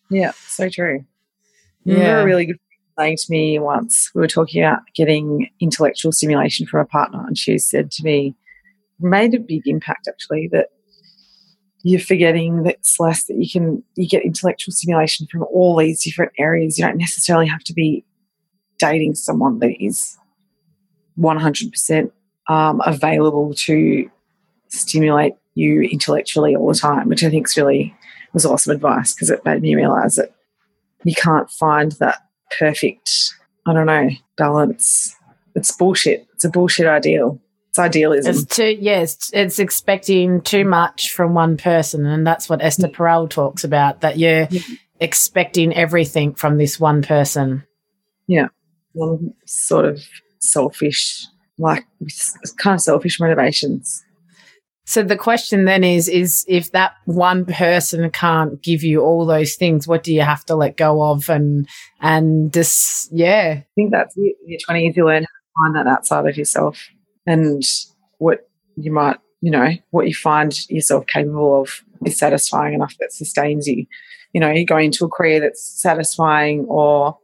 Yeah, 0.08 0.32
so 0.46 0.68
true. 0.68 1.04
Yeah. 1.84 1.96
Yeah. 1.98 2.20
a 2.20 2.24
really 2.24 2.46
good 2.46 2.58
saying 2.98 3.16
to 3.16 3.26
me 3.28 3.58
once, 3.58 4.10
we 4.14 4.20
were 4.20 4.28
talking 4.28 4.62
about 4.62 4.80
getting 4.94 5.50
intellectual 5.60 6.12
stimulation 6.12 6.66
from 6.66 6.80
a 6.80 6.84
partner, 6.84 7.24
and 7.26 7.36
she 7.36 7.58
said 7.58 7.90
to 7.92 8.04
me, 8.04 8.34
made 9.00 9.34
a 9.34 9.40
big 9.40 9.62
impact 9.66 10.08
actually, 10.08 10.48
that 10.52 10.68
you're 11.86 12.00
forgetting 12.00 12.64
that 12.64 12.84
Celeste, 12.84 13.28
that 13.28 13.36
you 13.36 13.48
can 13.48 13.80
you 13.94 14.08
get 14.08 14.24
intellectual 14.24 14.72
stimulation 14.72 15.28
from 15.30 15.44
all 15.44 15.76
these 15.76 16.02
different 16.02 16.32
areas. 16.36 16.76
You 16.76 16.84
don't 16.84 16.96
necessarily 16.96 17.46
have 17.46 17.62
to 17.62 17.72
be 17.72 18.04
dating 18.80 19.14
someone 19.14 19.60
that 19.60 19.80
is 19.80 20.18
100% 21.16 22.10
um, 22.48 22.82
available 22.84 23.54
to 23.54 24.10
stimulate 24.66 25.34
you 25.54 25.82
intellectually 25.82 26.56
all 26.56 26.66
the 26.66 26.74
time, 26.74 27.08
which 27.08 27.22
I 27.22 27.30
think 27.30 27.46
is 27.46 27.56
really 27.56 27.94
was 28.32 28.44
awesome 28.44 28.74
advice 28.74 29.14
because 29.14 29.30
it 29.30 29.44
made 29.44 29.62
me 29.62 29.76
realize 29.76 30.16
that 30.16 30.34
you 31.04 31.14
can't 31.14 31.48
find 31.52 31.92
that 31.92 32.18
perfect, 32.58 33.32
I 33.64 33.72
don't 33.72 33.86
know, 33.86 34.10
balance. 34.36 35.14
It's 35.54 35.70
bullshit. 35.70 36.26
It's 36.34 36.44
a 36.44 36.50
bullshit 36.50 36.86
ideal. 36.86 37.40
It's 37.76 37.78
idealism. 37.78 38.30
It's 38.34 38.44
too 38.56 38.76
yes, 38.80 39.30
it's 39.32 39.58
expecting 39.58 40.40
too 40.40 40.64
much 40.64 41.10
from 41.10 41.34
one 41.34 41.56
person, 41.56 42.06
and 42.06 42.26
that's 42.26 42.48
what 42.48 42.62
Esther 42.62 42.88
Perel 42.88 43.28
talks 43.28 43.64
about. 43.64 44.00
That 44.00 44.18
you're 44.18 44.48
Yeah. 44.50 44.60
expecting 45.00 45.74
everything 45.74 46.34
from 46.34 46.56
this 46.58 46.80
one 46.80 47.02
person. 47.02 47.64
Yeah. 48.26 48.48
One 48.94 49.34
sort 49.44 49.84
of 49.84 50.02
selfish, 50.40 51.26
like 51.58 51.84
it's 52.00 52.34
kind 52.58 52.74
of 52.76 52.80
selfish 52.80 53.20
motivations. 53.20 54.02
So 54.86 55.02
the 55.02 55.16
question 55.16 55.66
then 55.66 55.84
is: 55.84 56.08
is 56.08 56.44
if 56.48 56.72
that 56.72 56.92
one 57.04 57.44
person 57.44 58.08
can't 58.10 58.62
give 58.62 58.82
you 58.84 59.02
all 59.02 59.26
those 59.26 59.54
things, 59.56 59.86
what 59.86 60.02
do 60.02 60.14
you 60.14 60.22
have 60.22 60.44
to 60.46 60.56
let 60.56 60.76
go 60.78 61.02
of? 61.02 61.28
And 61.28 61.68
and 62.00 62.52
just 62.54 63.12
yeah, 63.12 63.56
I 63.58 63.66
think 63.74 63.90
that's 63.90 64.14
it. 64.16 64.36
Your 64.46 64.60
twenties, 64.64 64.96
you 64.96 65.04
learn 65.04 65.24
how 65.24 65.26
to 65.26 65.74
find 65.74 65.76
that 65.76 65.90
outside 65.92 66.26
of 66.26 66.36
yourself, 66.38 66.88
and 67.26 67.62
what 68.18 68.48
you 68.76 68.92
might, 68.92 69.18
you 69.40 69.50
know, 69.50 69.70
what 69.90 70.06
you 70.08 70.14
find 70.14 70.58
yourself 70.70 71.06
capable 71.06 71.60
of 71.62 71.82
is 72.04 72.18
satisfying 72.18 72.74
enough 72.74 72.94
that 73.00 73.12
sustains 73.12 73.66
you. 73.66 73.86
You 74.32 74.40
know, 74.40 74.50
you 74.50 74.66
go 74.66 74.76
into 74.78 75.04
a 75.04 75.08
career 75.08 75.40
that's 75.40 75.62
satisfying, 75.62 76.66
or 76.68 77.16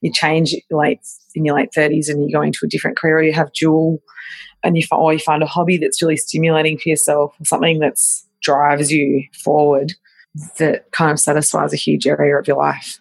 you 0.00 0.12
change 0.12 0.54
late 0.70 1.00
in 1.34 1.44
your 1.44 1.56
late 1.56 1.74
thirties 1.74 2.08
and 2.08 2.22
you 2.24 2.32
go 2.34 2.42
into 2.42 2.60
a 2.64 2.68
different 2.68 2.96
career, 2.96 3.18
or 3.18 3.22
you 3.22 3.32
have 3.32 3.52
dual, 3.52 4.00
and 4.62 4.76
you 4.76 4.84
find, 4.86 5.02
or 5.02 5.12
you 5.12 5.18
find 5.18 5.42
a 5.42 5.46
hobby 5.46 5.76
that's 5.76 6.00
really 6.02 6.16
stimulating 6.16 6.78
for 6.78 6.88
yourself, 6.88 7.34
or 7.40 7.44
something 7.44 7.78
that's 7.80 8.26
drives 8.42 8.90
you 8.92 9.24
forward, 9.42 9.92
that 10.58 10.90
kind 10.92 11.10
of 11.10 11.18
satisfies 11.20 11.72
a 11.72 11.76
huge 11.76 12.06
area 12.06 12.36
of 12.38 12.46
your 12.46 12.58
life. 12.58 12.98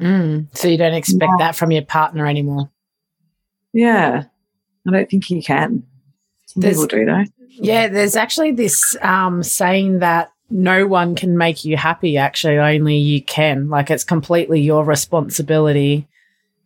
mm. 0.00 0.46
so 0.56 0.68
you 0.68 0.76
don't 0.76 0.92
expect 0.94 1.30
Yeah. 1.38 1.46
that 1.46 1.56
from 1.56 1.70
your 1.70 1.84
partner 1.84 2.26
anymore. 2.26 2.70
Yeah, 3.72 4.24
I 4.86 4.90
don't 4.92 5.08
think 5.10 5.30
you 5.30 5.42
can. 5.42 5.82
Some 6.46 6.60
There's- 6.62 6.76
people 6.76 6.86
do 6.98 7.04
though. 7.06 7.24
Yeah, 7.58 7.88
there's 7.88 8.16
actually 8.16 8.52
this 8.52 8.96
um, 9.00 9.42
saying 9.42 10.00
that 10.00 10.30
no 10.50 10.86
one 10.86 11.14
can 11.14 11.38
make 11.38 11.64
you 11.64 11.76
happy. 11.76 12.18
Actually, 12.18 12.58
only 12.58 12.96
you 12.98 13.22
can. 13.22 13.68
Like 13.70 13.90
it's 13.90 14.04
completely 14.04 14.60
your 14.60 14.84
responsibility, 14.84 16.06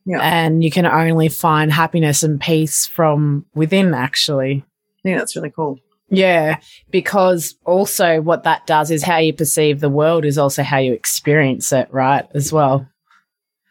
Yeah. 0.05 0.19
and 0.21 0.63
you 0.65 0.71
can 0.71 0.87
only 0.87 1.29
find 1.29 1.73
happiness 1.73 2.23
and 2.23 2.41
peace 2.41 2.87
from 2.87 3.47
within. 3.55 3.95
Actually, 3.95 4.65
think 5.05 5.19
that's 5.19 5.37
really 5.37 5.51
cool. 5.51 5.79
yeah, 6.09 6.57
because 6.91 7.55
also 7.65 8.21
what 8.21 8.43
that 8.43 8.67
does 8.67 8.91
is 8.91 9.05
how 9.05 9.19
you 9.19 9.33
perceive 9.33 9.79
the 9.81 9.89
world 9.89 10.25
is 10.25 10.39
also 10.39 10.63
how 10.65 10.79
you 10.79 10.93
experience 10.93 11.73
it, 11.73 11.89
right? 11.93 12.27
As 12.35 12.53
well. 12.53 12.87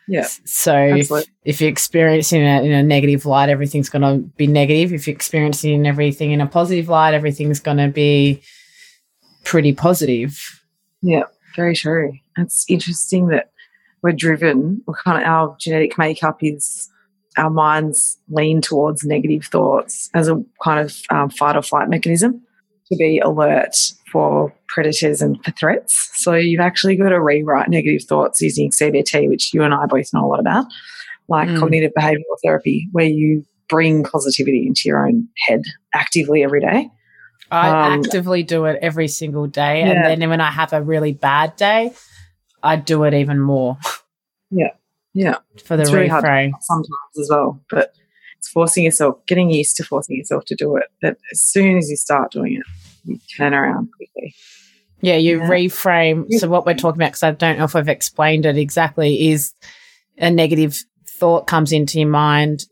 Yeah, 0.10 0.28
So 0.44 0.76
if, 0.76 1.02
absolutely. 1.02 1.32
if 1.46 1.62
you're 1.62 1.70
experiencing 1.70 2.42
it 2.42 2.66
in 2.66 2.72
a 2.72 2.82
negative 2.82 3.28
light, 3.28 3.50
everything's 3.50 3.90
going 3.90 4.02
to 4.02 4.28
be 4.38 4.48
negative. 4.48 4.92
If 4.92 5.06
you're 5.06 5.16
experiencing 5.16 5.86
everything 5.86 6.32
in 6.32 6.42
a 6.42 6.48
positive 6.48 6.90
light, 6.90 7.14
everything's 7.14 7.60
going 7.60 7.78
to 7.78 7.90
be 7.90 8.42
pretty 9.44 9.72
positive. 9.72 10.64
Yeah, 11.04 11.26
very 11.56 11.76
true. 11.76 12.14
It's 12.38 12.66
interesting 12.68 13.28
that 13.28 13.52
we're 14.02 14.14
driven, 14.14 14.82
or 14.88 14.96
kind 14.96 15.22
of 15.22 15.28
our 15.28 15.56
genetic 15.60 15.98
makeup 16.00 16.40
is 16.42 16.90
our 17.38 17.52
minds 17.52 18.18
lean 18.30 18.62
towards 18.62 19.04
negative 19.04 19.46
thoughts 19.46 20.10
as 20.16 20.28
a 20.28 20.44
kind 20.64 20.80
of 20.80 20.98
um, 21.12 21.30
fight 21.30 21.56
or 21.56 21.62
flight 21.62 21.88
mechanism 21.88 22.42
to 22.88 22.96
be 22.98 23.20
alert 23.20 23.76
for 24.12 24.54
predators 24.68 25.22
and 25.22 25.44
for 25.44 25.52
threats. 25.52 26.10
So 26.16 26.34
you've 26.34 26.60
actually 26.60 26.96
got 26.96 27.10
to 27.10 27.22
rewrite 27.22 27.70
negative 27.70 28.04
thoughts 28.08 28.42
using 28.42 28.72
CBT, 28.72 29.28
which 29.30 29.54
you 29.54 29.64
and 29.64 29.74
I 29.74 29.86
both 29.86 30.14
know 30.14 30.26
a 30.26 30.28
lot 30.28 30.40
about, 30.40 30.66
like 31.28 31.48
Mm. 31.50 31.60
cognitive 31.60 31.92
behavioral 31.98 32.38
therapy, 32.44 32.88
where 32.92 33.06
you 33.06 33.44
bring 33.68 34.04
positivity 34.04 34.66
into 34.68 34.82
your 34.86 35.06
own 35.08 35.28
head 35.48 35.62
actively 35.94 36.44
every 36.44 36.60
day. 36.62 36.90
I 37.52 37.70
Um, 37.94 38.00
actively 38.04 38.44
do 38.44 38.66
it 38.66 38.80
every 38.82 39.08
single 39.08 39.48
day. 39.48 39.80
Yeah. 39.82 40.10
And 40.10 40.22
then 40.22 40.30
when 40.30 40.42
I 40.42 40.52
have 40.52 40.74
a 40.74 40.82
really 40.82 41.14
bad 41.14 41.56
day, 41.56 41.92
I 42.62 42.76
do 42.76 43.04
it 43.06 43.14
even 43.14 43.40
more 43.40 43.78
Yeah. 44.52 44.72
Yeah. 45.14 45.38
For 45.66 45.76
the 45.78 45.84
It's 45.84 45.92
really 45.92 46.10
reframe. 46.10 46.52
sometimes 46.62 46.88
as 47.20 47.30
well, 47.32 47.60
but 47.70 47.94
it's 48.38 48.50
forcing 48.50 48.84
yourself, 48.86 49.26
getting 49.28 49.50
used 49.52 49.76
to 49.78 49.84
forcing 49.84 50.18
yourself 50.18 50.46
to 50.46 50.56
do 50.56 50.76
it. 50.78 50.86
That 51.02 51.18
as 51.32 51.42
soon 51.42 51.78
as 51.78 51.90
you 51.90 51.96
start 51.96 52.32
doing 52.32 52.54
it, 52.56 52.64
turn 53.38 53.54
around 53.54 53.90
quickly. 53.96 54.36
Yeah, 55.02 55.16
you 55.16 55.40
Yeah. 55.40 55.50
reframe. 55.50 56.26
So 56.32 56.50
what 56.50 56.66
we're 56.66 56.74
talking 56.74 57.00
about, 57.00 57.12
because 57.12 57.24
I 57.24 57.32
don't 57.32 57.58
know 57.58 57.64
if 57.66 57.76
I've 57.76 57.88
explained 57.88 58.46
it 58.46 58.58
exactly, 58.58 59.30
is 59.30 59.54
a 60.18 60.30
negative 60.30 60.78
thought 61.08 61.48
comes 61.48 61.72
into 61.72 62.00
your 62.00 62.10
mind, 62.10 62.66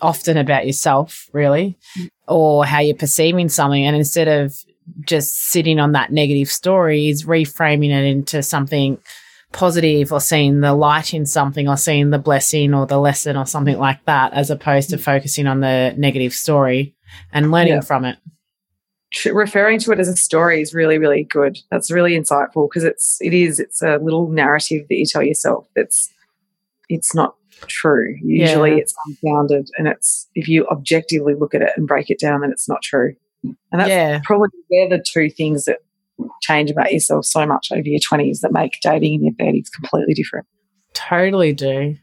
often 0.00 0.36
about 0.36 0.66
yourself, 0.66 1.28
really, 1.32 1.78
mm. 1.98 2.08
or 2.28 2.66
how 2.66 2.80
you're 2.80 2.96
perceiving 2.96 3.48
something, 3.48 3.86
and 3.86 3.96
instead 3.96 4.28
of 4.28 4.54
just 5.06 5.34
sitting 5.50 5.80
on 5.80 5.92
that 5.92 6.12
negative 6.12 6.50
story, 6.50 7.08
is 7.08 7.24
reframing 7.24 7.90
it 7.90 8.04
into 8.04 8.42
something 8.42 8.98
positive, 9.52 10.12
or 10.12 10.20
seeing 10.20 10.60
the 10.60 10.74
light 10.74 11.14
in 11.14 11.24
something, 11.24 11.68
or 11.68 11.76
seeing 11.76 12.10
the 12.10 12.18
blessing 12.18 12.74
or 12.74 12.86
the 12.86 12.98
lesson, 12.98 13.36
or 13.36 13.46
something 13.46 13.78
like 13.78 14.04
that, 14.04 14.32
as 14.34 14.50
opposed 14.50 14.90
to 14.90 14.96
mm. 14.98 15.00
focusing 15.00 15.46
on 15.46 15.60
the 15.60 15.94
negative 15.96 16.34
story 16.34 16.94
and 17.32 17.50
learning 17.50 17.74
Yeah. 17.74 17.80
from 17.80 18.04
it. 18.04 18.18
Referring 19.32 19.78
to 19.80 19.92
it 19.92 20.00
as 20.00 20.08
a 20.08 20.16
story 20.16 20.60
is 20.60 20.74
really, 20.74 20.98
really 20.98 21.24
good. 21.24 21.58
That's 21.70 21.90
really 21.90 22.12
insightful 22.12 22.68
because 22.68 22.84
it's 22.84 23.18
it 23.20 23.34
is 23.34 23.60
it's 23.60 23.82
a 23.82 23.98
little 23.98 24.28
narrative 24.28 24.86
that 24.88 24.96
you 24.96 25.06
tell 25.06 25.22
yourself. 25.22 25.66
That's 25.76 26.12
it's 26.88 27.14
not 27.14 27.36
true. 27.66 28.16
Usually, 28.22 28.72
Yeah. 28.72 28.76
it's 28.78 28.94
unfounded, 29.06 29.70
and 29.78 29.88
it's 29.88 30.28
if 30.34 30.48
you 30.48 30.66
objectively 30.68 31.34
look 31.34 31.54
at 31.54 31.62
it 31.62 31.70
and 31.76 31.86
break 31.86 32.10
it 32.10 32.18
down, 32.18 32.40
then 32.40 32.50
it's 32.50 32.68
not 32.68 32.82
true. 32.82 33.14
And 33.42 33.56
that's 33.72 33.88
yeah. 33.90 34.20
probably 34.24 34.48
they're 34.70 34.88
the 34.88 35.04
two 35.06 35.30
things 35.30 35.64
that 35.64 35.78
change 36.42 36.70
about 36.70 36.92
yourself 36.92 37.24
so 37.24 37.46
much 37.46 37.68
over 37.72 37.86
your 37.86 38.00
twenties 38.00 38.40
that 38.40 38.52
make 38.52 38.78
dating 38.82 39.14
in 39.14 39.24
your 39.24 39.34
thirties 39.38 39.68
completely 39.70 40.14
different. 40.14 40.46
Totally 40.94 41.52
do. 41.52 41.96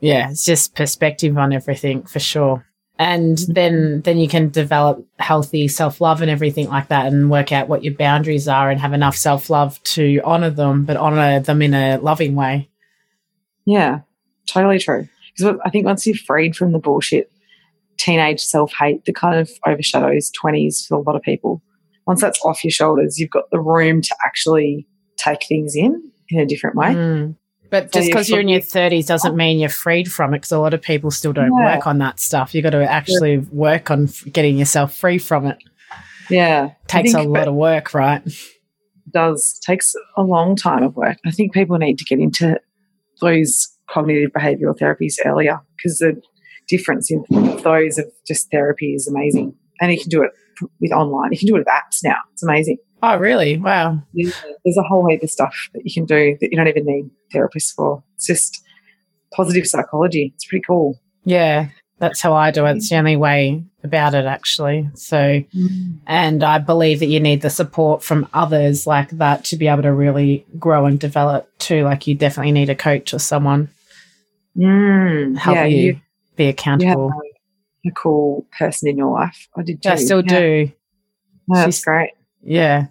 Yeah, 0.00 0.30
it's 0.30 0.44
just 0.44 0.74
perspective 0.74 1.36
on 1.38 1.52
everything 1.52 2.04
for 2.04 2.20
sure. 2.20 2.66
And 2.96 3.38
then 3.48 4.02
then 4.02 4.18
you 4.18 4.28
can 4.28 4.50
develop 4.50 5.04
healthy 5.18 5.66
self-love 5.66 6.22
and 6.22 6.30
everything 6.30 6.68
like 6.68 6.88
that 6.88 7.06
and 7.06 7.28
work 7.28 7.50
out 7.50 7.68
what 7.68 7.82
your 7.82 7.94
boundaries 7.94 8.46
are 8.46 8.70
and 8.70 8.80
have 8.80 8.92
enough 8.92 9.16
self-love 9.16 9.82
to 9.82 10.20
honor 10.24 10.50
them 10.50 10.84
but 10.84 10.96
honor 10.96 11.40
them 11.40 11.60
in 11.60 11.74
a 11.74 11.98
loving 11.98 12.36
way. 12.36 12.70
Yeah, 13.66 14.00
totally 14.46 14.78
true. 14.78 15.08
Because 15.36 15.56
I 15.64 15.70
think 15.70 15.86
once 15.86 16.06
you're 16.06 16.16
freed 16.16 16.54
from 16.54 16.70
the 16.70 16.78
bullshit, 16.78 17.32
teenage 17.96 18.40
self 18.40 18.72
hate 18.78 19.04
that 19.04 19.16
kind 19.16 19.40
of 19.40 19.50
overshadows 19.66 20.30
20s 20.40 20.86
for 20.86 20.96
a 20.96 21.00
lot 21.00 21.16
of 21.16 21.22
people, 21.22 21.62
once 22.06 22.20
that's 22.20 22.40
off 22.44 22.62
your 22.62 22.70
shoulders, 22.70 23.18
you've 23.18 23.30
got 23.30 23.50
the 23.50 23.60
room 23.60 24.02
to 24.02 24.16
actually 24.24 24.86
take 25.16 25.44
things 25.48 25.74
in 25.74 26.12
in 26.28 26.40
a 26.40 26.46
different 26.46 26.76
way. 26.76 26.94
Mm. 26.94 27.36
But 27.74 27.92
So 27.92 27.98
just 27.98 28.10
because 28.10 28.28
you're 28.28 28.40
in 28.40 28.48
your 28.48 28.60
30s 28.60 29.06
doesn't 29.06 29.32
oh. 29.32 29.34
mean 29.34 29.58
you're 29.58 29.68
freed 29.68 30.12
from 30.12 30.32
it 30.32 30.38
because 30.38 30.52
a 30.52 30.60
lot 30.60 30.74
of 30.74 30.80
people 30.80 31.10
still 31.10 31.32
don't 31.32 31.50
work 31.50 31.88
on 31.88 31.98
that 31.98 32.20
stuff. 32.20 32.54
you 32.54 32.62
got 32.62 32.70
to 32.70 32.88
actually 32.88 33.38
work 33.38 33.90
on 33.90 34.08
getting 34.30 34.56
yourself 34.56 34.94
free 34.94 35.18
from 35.18 35.46
it. 35.46 35.58
Yeah. 36.30 36.70
Takes 36.86 37.14
a 37.14 37.22
lot 37.22 37.48
of 37.48 37.54
work, 37.54 37.92
right? 37.92 38.22
does 39.10 39.58
takes 39.60 39.94
a 40.16 40.22
long 40.22 40.56
time 40.56 40.82
of 40.82 40.94
work. 40.96 41.18
I 41.26 41.30
think 41.30 41.52
people 41.52 41.78
need 41.78 41.98
to 41.98 42.04
get 42.04 42.18
into 42.18 42.60
those 43.20 43.68
cognitive 43.88 44.30
behavioral 44.30 44.76
therapies 44.78 45.14
earlier 45.24 45.60
because 45.76 45.98
the 45.98 46.20
difference 46.68 47.10
in 47.10 47.24
those 47.62 47.98
of 47.98 48.06
just 48.26 48.50
therapy 48.50 48.94
is 48.94 49.08
amazing. 49.08 49.54
And 49.80 49.92
you 49.92 50.00
can 50.00 50.08
do 50.08 50.22
it 50.22 50.30
with 50.80 50.92
online. 50.92 51.32
You 51.32 51.38
can 51.38 51.48
do 51.48 51.56
it 51.56 51.60
with 51.60 51.66
apps 51.68 52.02
now. 52.04 52.16
It's 52.32 52.42
amazing. 52.42 52.78
Oh, 53.02 53.16
really? 53.18 53.58
Wow. 53.58 54.02
Yeah, 54.12 54.30
there's 54.64 54.78
a 54.78 54.82
whole 54.82 55.06
heap 55.08 55.22
of 55.22 55.30
stuff 55.30 55.68
that 55.74 55.84
you 55.84 55.92
can 55.92 56.06
do 56.06 56.36
that 56.40 56.50
you 56.50 56.56
don't 56.56 56.68
even 56.68 56.86
need 56.86 57.10
therapists 57.34 57.74
for. 57.74 58.02
It's 58.16 58.26
just 58.26 58.62
positive 59.32 59.66
psychology. 59.66 60.32
It's 60.34 60.46
pretty 60.46 60.64
cool. 60.66 60.98
Yeah. 61.24 61.68
That's 61.98 62.20
how 62.20 62.32
I 62.32 62.50
do 62.50 62.66
it. 62.66 62.76
It's 62.76 62.88
the 62.90 62.96
only 62.96 63.16
way 63.16 63.62
about 63.84 64.14
it, 64.14 64.24
actually. 64.24 64.88
So, 64.94 65.16
Mm. 65.54 65.98
and 66.06 66.42
I 66.42 66.58
believe 66.58 66.98
that 67.00 67.06
you 67.06 67.20
need 67.20 67.42
the 67.42 67.50
support 67.50 68.02
from 68.02 68.26
others 68.34 68.86
like 68.86 69.10
that 69.10 69.44
to 69.46 69.56
be 69.56 69.68
able 69.68 69.82
to 69.82 69.92
really 69.92 70.44
grow 70.58 70.86
and 70.86 70.98
develop 70.98 71.48
too. 71.58 71.84
Like, 71.84 72.06
you 72.06 72.14
definitely 72.14 72.52
need 72.52 72.68
a 72.70 72.74
coach 72.74 73.14
or 73.14 73.18
someone 73.18 73.68
Mm. 74.56 75.36
help 75.38 75.56
yeah, 75.56 75.64
you, 75.64 75.76
you, 75.78 76.00
be 76.36 76.46
accountable. 76.48 77.10
a, 77.10 77.33
a 77.86 77.90
cool 77.92 78.46
person 78.58 78.88
in 78.88 78.96
your 78.98 79.12
life. 79.12 79.48
I 79.56 79.62
did 79.62 79.82
too. 79.82 79.88
I 79.90 79.96
still 79.96 80.22
Yeah. 80.24 80.38
do. 80.40 80.72
No, 81.48 81.60
She's- 81.64 81.84
great. 81.84 82.10
Yeah. 82.42 82.86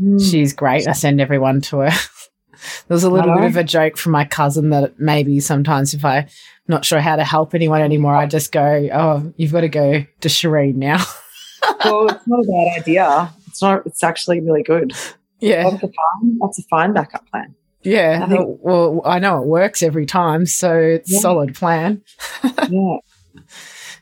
Mm. 0.00 0.30
She's 0.30 0.52
great. 0.52 0.86
I 0.86 0.92
send 0.92 1.20
everyone 1.20 1.60
to 1.62 1.78
her. 1.78 1.90
there 2.88 2.94
was 2.94 3.04
a 3.04 3.10
little 3.10 3.34
bit 3.34 3.44
of 3.44 3.56
a 3.56 3.64
joke 3.64 3.96
from 3.96 4.12
my 4.12 4.24
cousin 4.24 4.70
that 4.70 4.98
maybe 5.00 5.40
sometimes 5.40 5.94
if 5.94 6.04
I'm 6.04 6.26
not 6.68 6.84
sure 6.84 7.00
how 7.00 7.16
to 7.16 7.24
help 7.24 7.54
anyone 7.54 7.80
anymore, 7.80 8.14
I 8.14 8.26
just 8.26 8.52
go, 8.52 8.88
Oh, 8.92 9.32
you've 9.36 9.52
got 9.52 9.62
to 9.62 9.68
go 9.68 10.04
to 10.20 10.28
Shireen 10.28 10.74
now. 10.76 10.98
well, 11.84 12.08
it's 12.08 12.26
not 12.26 12.40
a 12.40 12.46
bad 12.46 12.80
idea. 12.82 13.32
It's 13.48 13.62
not. 13.62 13.86
It's 13.86 14.02
actually 14.04 14.40
really 14.40 14.62
good. 14.62 14.92
yeah. 15.40 15.62
That's 15.70 15.82
a 15.82 15.86
fine. 15.88 16.38
That's 16.40 16.58
a 16.58 16.62
fine 16.68 16.92
backup 16.92 17.26
plan. 17.30 17.54
Yeah. 17.82 18.20
I 18.24 18.28
think- 18.28 18.58
well, 18.62 19.00
I 19.04 19.18
know 19.18 19.40
it 19.40 19.46
works 19.46 19.82
every 19.82 20.06
time. 20.06 20.44
So 20.46 20.76
it's 20.76 21.10
Yeah. 21.12 21.20
solid 21.20 21.54
plan. 21.54 22.02
Yeah. 22.68 22.96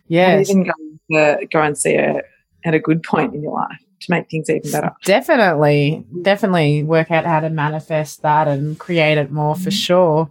Yeah. 0.08 0.40
Even 0.40 0.64
go, 0.64 0.72
to, 1.12 1.46
go 1.52 1.62
and 1.62 1.76
see 1.76 1.96
her 1.96 2.22
at 2.64 2.74
a 2.74 2.78
good 2.78 3.02
point 3.02 3.34
in 3.34 3.42
your 3.42 3.54
life 3.54 3.78
to 4.00 4.10
make 4.10 4.28
things 4.30 4.48
even 4.50 4.70
better. 4.70 4.92
Definitely, 5.04 6.04
definitely 6.22 6.82
work 6.82 7.10
out 7.10 7.24
how 7.24 7.40
to 7.40 7.50
manifest 7.50 8.22
that 8.22 8.48
and 8.48 8.78
create 8.78 9.18
it 9.18 9.30
more 9.30 9.54
for 9.54 9.62
mm-hmm. 9.62 9.70
sure. 9.70 10.30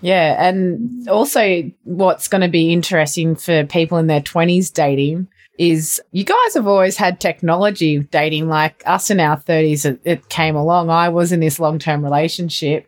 Yeah. 0.00 0.48
And 0.48 1.08
also, 1.08 1.70
what's 1.84 2.28
going 2.28 2.40
to 2.40 2.48
be 2.48 2.72
interesting 2.72 3.36
for 3.36 3.64
people 3.66 3.98
in 3.98 4.06
their 4.06 4.20
20s 4.20 4.72
dating 4.72 5.28
is 5.58 6.00
you 6.10 6.24
guys 6.24 6.54
have 6.54 6.66
always 6.66 6.96
had 6.96 7.20
technology 7.20 7.98
dating, 7.98 8.48
like 8.48 8.82
us 8.86 9.10
in 9.10 9.20
our 9.20 9.36
30s, 9.36 9.84
it, 9.84 10.00
it 10.04 10.28
came 10.30 10.56
along. 10.56 10.88
I 10.88 11.10
was 11.10 11.32
in 11.32 11.40
this 11.40 11.60
long 11.60 11.78
term 11.78 12.02
relationship. 12.02 12.86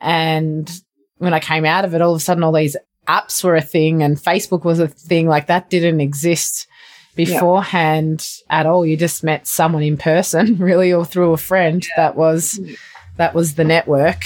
And 0.00 0.70
when 1.18 1.34
I 1.34 1.40
came 1.40 1.64
out 1.64 1.84
of 1.84 1.94
it, 1.94 2.02
all 2.02 2.12
of 2.12 2.18
a 2.18 2.20
sudden, 2.20 2.44
all 2.44 2.52
these 2.52 2.76
apps 3.06 3.42
were 3.42 3.56
a 3.56 3.62
thing 3.62 4.02
and 4.02 4.16
Facebook 4.16 4.64
was 4.64 4.78
a 4.78 4.88
thing. 4.88 5.26
Like 5.28 5.46
that 5.46 5.70
didn't 5.70 6.00
exist 6.00 6.66
beforehand 7.16 8.28
at 8.50 8.66
all. 8.66 8.86
You 8.86 8.96
just 8.96 9.24
met 9.24 9.48
someone 9.48 9.82
in 9.82 9.96
person, 9.96 10.56
really, 10.58 10.92
or 10.92 11.04
through 11.04 11.32
a 11.32 11.38
friend. 11.38 11.84
That 11.96 12.14
was 12.14 12.60
that 13.16 13.34
was 13.34 13.54
the 13.54 13.64
network. 13.64 14.22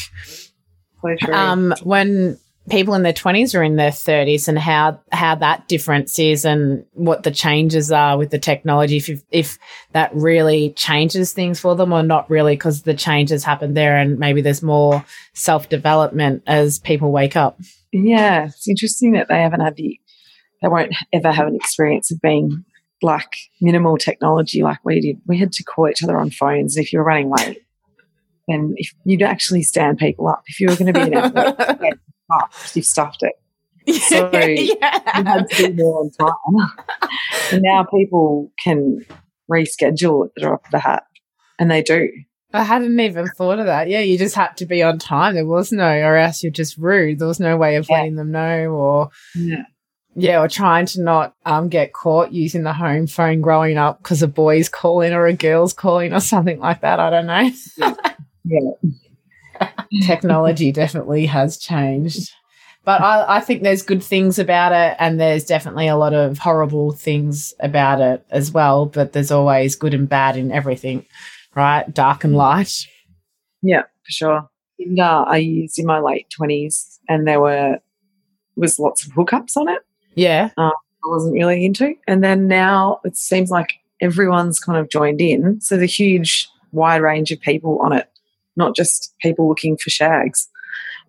Um, 1.33 1.73
when 1.83 2.39
people 2.69 2.95
in 2.95 3.03
their 3.03 3.15
twenties 3.15 3.55
are 3.55 3.63
in 3.63 3.77
their 3.77 3.93
thirties, 3.93 4.49
and 4.49 4.59
how 4.59 5.01
how 5.13 5.37
that 5.37 5.67
difference 5.69 6.19
is, 6.19 6.45
and 6.45 6.85
what 6.93 7.23
the 7.23 7.31
changes 7.31 7.91
are 7.91 8.19
with 8.19 8.31
the 8.31 8.39
technology, 8.39 8.99
if 8.99 9.23
if 9.31 9.59
that 9.93 10.15
really 10.15 10.73
changes 10.75 11.33
things 11.33 11.61
for 11.61 11.75
them, 11.75 11.93
or 11.93 12.03
not 12.03 12.29
really, 12.29 12.55
because 12.55 12.83
the 12.83 12.95
changes 12.95 13.45
happen 13.45 13.73
there, 13.75 13.97
and 13.97 14.19
maybe 14.19 14.43
there's 14.43 14.63
more 14.63 15.05
self 15.33 15.69
development 15.69 16.43
as 16.47 16.79
people 16.81 17.13
wake 17.13 17.37
up. 17.37 17.59
Yeah, 17.93 18.47
it's 18.47 18.69
interesting 18.69 19.13
that 19.13 19.29
they 19.29 19.41
haven't 19.41 19.61
had 19.61 19.77
the, 19.77 19.99
they 20.63 20.69
won't 20.69 20.95
ever 21.13 21.33
have 21.33 21.47
an 21.47 21.57
experience 21.57 22.11
of 22.11 22.21
being 22.21 22.65
like 23.03 23.33
minimal 23.61 23.97
technology 23.97 24.63
like 24.63 24.79
we 24.85 25.01
did. 25.01 25.21
We 25.27 25.39
had 25.39 25.53
to 25.53 25.65
call 25.65 25.89
each 25.89 26.03
other 26.03 26.19
on 26.19 26.31
phones 26.31 26.77
if 26.77 26.93
you 26.93 26.99
were 26.99 27.05
running 27.05 27.31
late. 27.31 27.63
And 28.49 28.75
if 28.77 28.93
you'd 29.05 29.23
actually 29.23 29.63
stand 29.63 29.99
people 29.99 30.29
up, 30.29 30.43
if 30.47 30.61
you 30.61 30.69
were 30.69 30.77
going 30.77 30.93
to 30.93 31.01
be 31.01 31.07
an 31.07 31.15
athlete, 31.15 31.95
you've 32.75 32.85
stuffed 32.85 33.23
it. 33.23 33.35
So, 34.03 34.31
You 34.33 34.77
had 34.81 35.49
to 35.49 35.69
be 35.69 35.83
more 35.83 36.01
on 36.01 36.11
time. 36.11 36.71
and 37.53 37.63
now 37.63 37.85
people 37.85 38.53
can 38.63 39.05
reschedule 39.51 40.27
at 40.27 40.35
the 40.35 40.41
drop 40.43 40.67
of 40.67 40.75
a 40.75 40.79
hat. 40.79 41.05
And 41.59 41.71
they 41.71 41.83
do. 41.83 42.09
I 42.53 42.63
hadn't 42.65 42.99
even 42.99 43.29
thought 43.37 43.59
of 43.61 43.67
that. 43.67 43.89
Yeah, 43.89 44.01
you 44.01 44.19
just 44.19 44.35
had 44.35 44.57
to 44.57 44.67
be 44.67 44.83
on 44.83 44.99
time. 44.99 45.35
There 45.35 45.47
was 45.47 45.71
no, 45.73 45.87
or 45.89 46.17
else 46.17 46.43
you're 46.43 46.51
just 46.53 46.77
rude. 46.79 47.19
There 47.19 47.29
was 47.29 47.39
no 47.41 47.57
way 47.57 47.77
of 47.77 47.89
Yeah. 47.89 47.97
letting 47.99 48.17
them 48.17 48.33
know, 48.33 48.71
or 48.71 49.11
Yeah. 49.37 49.63
yeah, 50.17 50.41
or 50.41 50.49
trying 50.49 50.87
to 50.87 51.01
not 51.03 51.35
um 51.47 51.69
get 51.69 51.93
caught 51.93 52.33
using 52.33 52.63
the 52.65 52.73
home 52.73 53.07
phone 53.07 53.41
growing 53.41 53.79
up 53.79 54.03
because 54.03 54.23
a 54.23 54.29
boy's 54.29 54.69
calling 54.69 55.13
or 55.13 55.27
a 55.27 55.33
girl's 55.33 55.73
calling 55.73 56.13
or 56.13 56.21
something 56.21 56.59
like 56.59 56.81
that. 56.81 56.99
I 56.99 57.11
don't 57.11 57.27
know. 57.27 57.51
Yeah. 58.45 58.71
Technology 60.07 60.73
definitely 60.73 61.27
has 61.27 61.57
changed, 61.59 62.31
but 62.85 63.01
I, 63.03 63.37
I 63.37 63.41
think 63.41 63.63
there's 63.63 63.83
good 63.83 64.03
things 64.03 64.39
about 64.39 64.73
it, 64.73 64.97
and 64.99 65.21
there's 65.21 65.45
definitely 65.45 65.89
a 65.89 65.97
lot 65.97 66.15
of 66.15 66.39
horrible 66.39 66.93
things 66.93 67.53
about 67.61 68.01
it 68.01 68.25
as 68.31 68.51
well. 68.53 68.87
But 68.87 69.13
there's 69.13 69.31
always 69.31 69.77
good 69.77 69.93
and 69.95 70.09
bad 70.09 70.37
in 70.37 70.51
everything, 70.53 71.05
right? 71.55 71.93
Dark 71.93 72.25
and 72.25 72.35
mm. 72.35 72.39
light. 72.39 72.73
Yeah, 73.63 73.83
for 73.83 74.11
sure. 74.11 74.51
Tinder 74.79 75.03
uh, 75.03 75.25
I 75.25 75.37
used 75.37 75.79
in 75.79 75.87
my 75.87 76.01
late 76.01 76.29
twenties, 76.31 76.99
and 77.09 77.27
there 77.27 77.41
were 77.41 77.79
was 78.57 78.79
lots 78.79 79.07
of 79.07 79.13
hookups 79.13 79.57
on 79.57 79.69
it. 79.69 79.83
Yeah. 80.15 80.51
Um, 80.57 80.73
I 81.05 81.09
wasn't 81.09 81.35
really 81.35 81.65
into, 81.65 81.95
and 82.07 82.23
then 82.23 82.49
now 82.49 83.01
it 83.05 83.17
seems 83.17 83.51
like 83.51 83.73
everyone's 84.01 84.59
kind 84.59 84.79
of 84.79 84.91
joined 84.91 85.21
in. 85.21 85.61
So 85.61 85.77
the 85.77 85.87
huge, 85.87 86.49
wide 86.73 87.03
range 87.03 87.31
of 87.31 87.41
people 87.41 87.79
on 87.81 87.93
it, 87.93 88.09
not 88.57 88.75
just 88.75 89.15
people 89.21 89.49
looking 89.49 89.77
for 89.77 89.91
shags. 89.91 90.49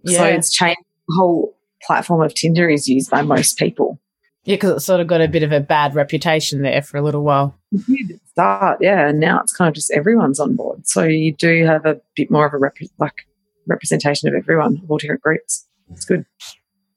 Yeah. 0.04 0.18
So 0.18 0.26
it's 0.26 0.52
changed. 0.52 0.80
The 1.08 1.16
whole 1.18 1.58
platform 1.84 2.22
of 2.22 2.34
Tinder 2.34 2.70
is 2.70 2.88
used 2.88 3.10
by 3.10 3.22
most 3.22 3.58
people. 3.58 4.00
Yeah, 4.44 4.56
because 4.56 4.78
it 4.78 4.80
sort 4.80 5.02
of 5.02 5.08
got 5.08 5.22
a 5.22 5.28
bit 5.28 5.44
of 5.44 5.52
a 5.52 5.60
bad 5.60 5.94
reputation 5.94 6.62
there 6.62 6.82
for 6.82 6.98
a 6.98 7.02
little 7.02 7.24
while. 7.24 7.56
It 7.72 8.08
did 8.08 8.20
start, 8.30 8.80
yeah, 8.82 9.08
and 9.08 9.20
now 9.20 9.40
it's 9.40 9.56
kind 9.56 9.70
of 9.70 9.76
just 9.76 9.92
everyone's 9.92 10.40
on 10.40 10.56
board. 10.56 10.88
So 10.88 11.04
you 11.04 11.34
do 11.34 11.66
have 11.66 11.86
a 11.86 12.00
bit 12.16 12.30
more 12.30 12.46
of 12.46 12.54
a 12.54 12.58
rep- 12.58 12.76
like 13.00 13.26
representation 13.68 14.28
of 14.28 14.36
everyone, 14.36 14.82
of 14.84 14.92
all 14.92 14.98
different 14.98 15.22
groups. 15.22 15.68
It's 15.92 16.06
good. 16.06 16.26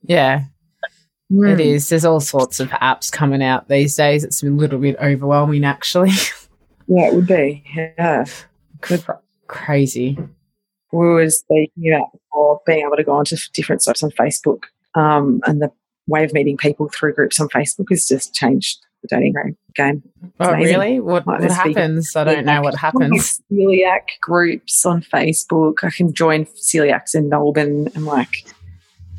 Yeah, 0.03 0.45
it 1.31 1.33
Mm. 1.33 1.61
is. 1.61 1.89
There's 1.89 2.05
all 2.05 2.21
sorts 2.21 2.61
of 2.61 2.69
apps 2.71 3.11
coming 3.11 3.43
out 3.43 3.69
these 3.69 3.97
days. 3.97 4.25
It's 4.25 4.43
a 4.43 4.47
little 4.47 4.79
bit 4.79 4.97
overwhelming, 5.01 5.65
actually. 5.65 6.11
Yeah, 6.87 7.07
it 7.07 7.15
would 7.15 7.27
be. 7.27 7.65
Yeah. 7.75 8.27
Good. 8.83 9.03
Crazy. 9.47 10.19
We 10.93 11.07
were 11.07 11.31
speaking 11.31 11.91
about 11.95 12.13
before 12.13 12.61
being 12.67 12.85
able 12.87 12.97
to 12.97 13.03
go 13.05 13.13
onto 13.13 13.37
different 13.55 13.81
sites 13.83 14.03
on 14.03 14.11
Facebook, 14.11 14.65
um, 14.95 15.41
and 15.47 15.63
the 15.63 15.73
way 16.09 16.25
of 16.25 16.35
meeting 16.35 16.59
people 16.59 16.91
through 16.91 17.15
groups 17.15 17.41
on 17.41 17.49
Facebook 17.49 17.87
has 17.89 18.07
just 18.07 18.35
changed 18.35 18.81
dating 19.09 19.33
gra- 19.33 19.53
game. 19.75 20.03
Oh, 20.41 20.51
amazing. 20.51 20.79
really? 20.79 21.01
What, 21.01 21.27
Like, 21.27 21.41
what 21.41 21.49
big- 21.49 21.51
happens? 21.51 22.17
I 22.17 22.25
don't 22.25 22.45
know 22.47 22.63
what 22.63 22.75
happens. 22.77 23.41
Celiac 23.53 24.21
groups 24.21 24.85
on 24.87 25.03
Facebook. 25.03 25.83
I 25.83 25.91
can 25.91 26.13
join 26.13 26.47
celiacs 26.47 27.15
in 27.15 27.29
Melbourne. 27.29 27.89
and 27.95 28.05
like, 28.05 28.31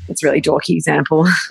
it's 0.08 0.22
a 0.22 0.26
really 0.26 0.40
dorky 0.42 0.70
example. 0.76 1.26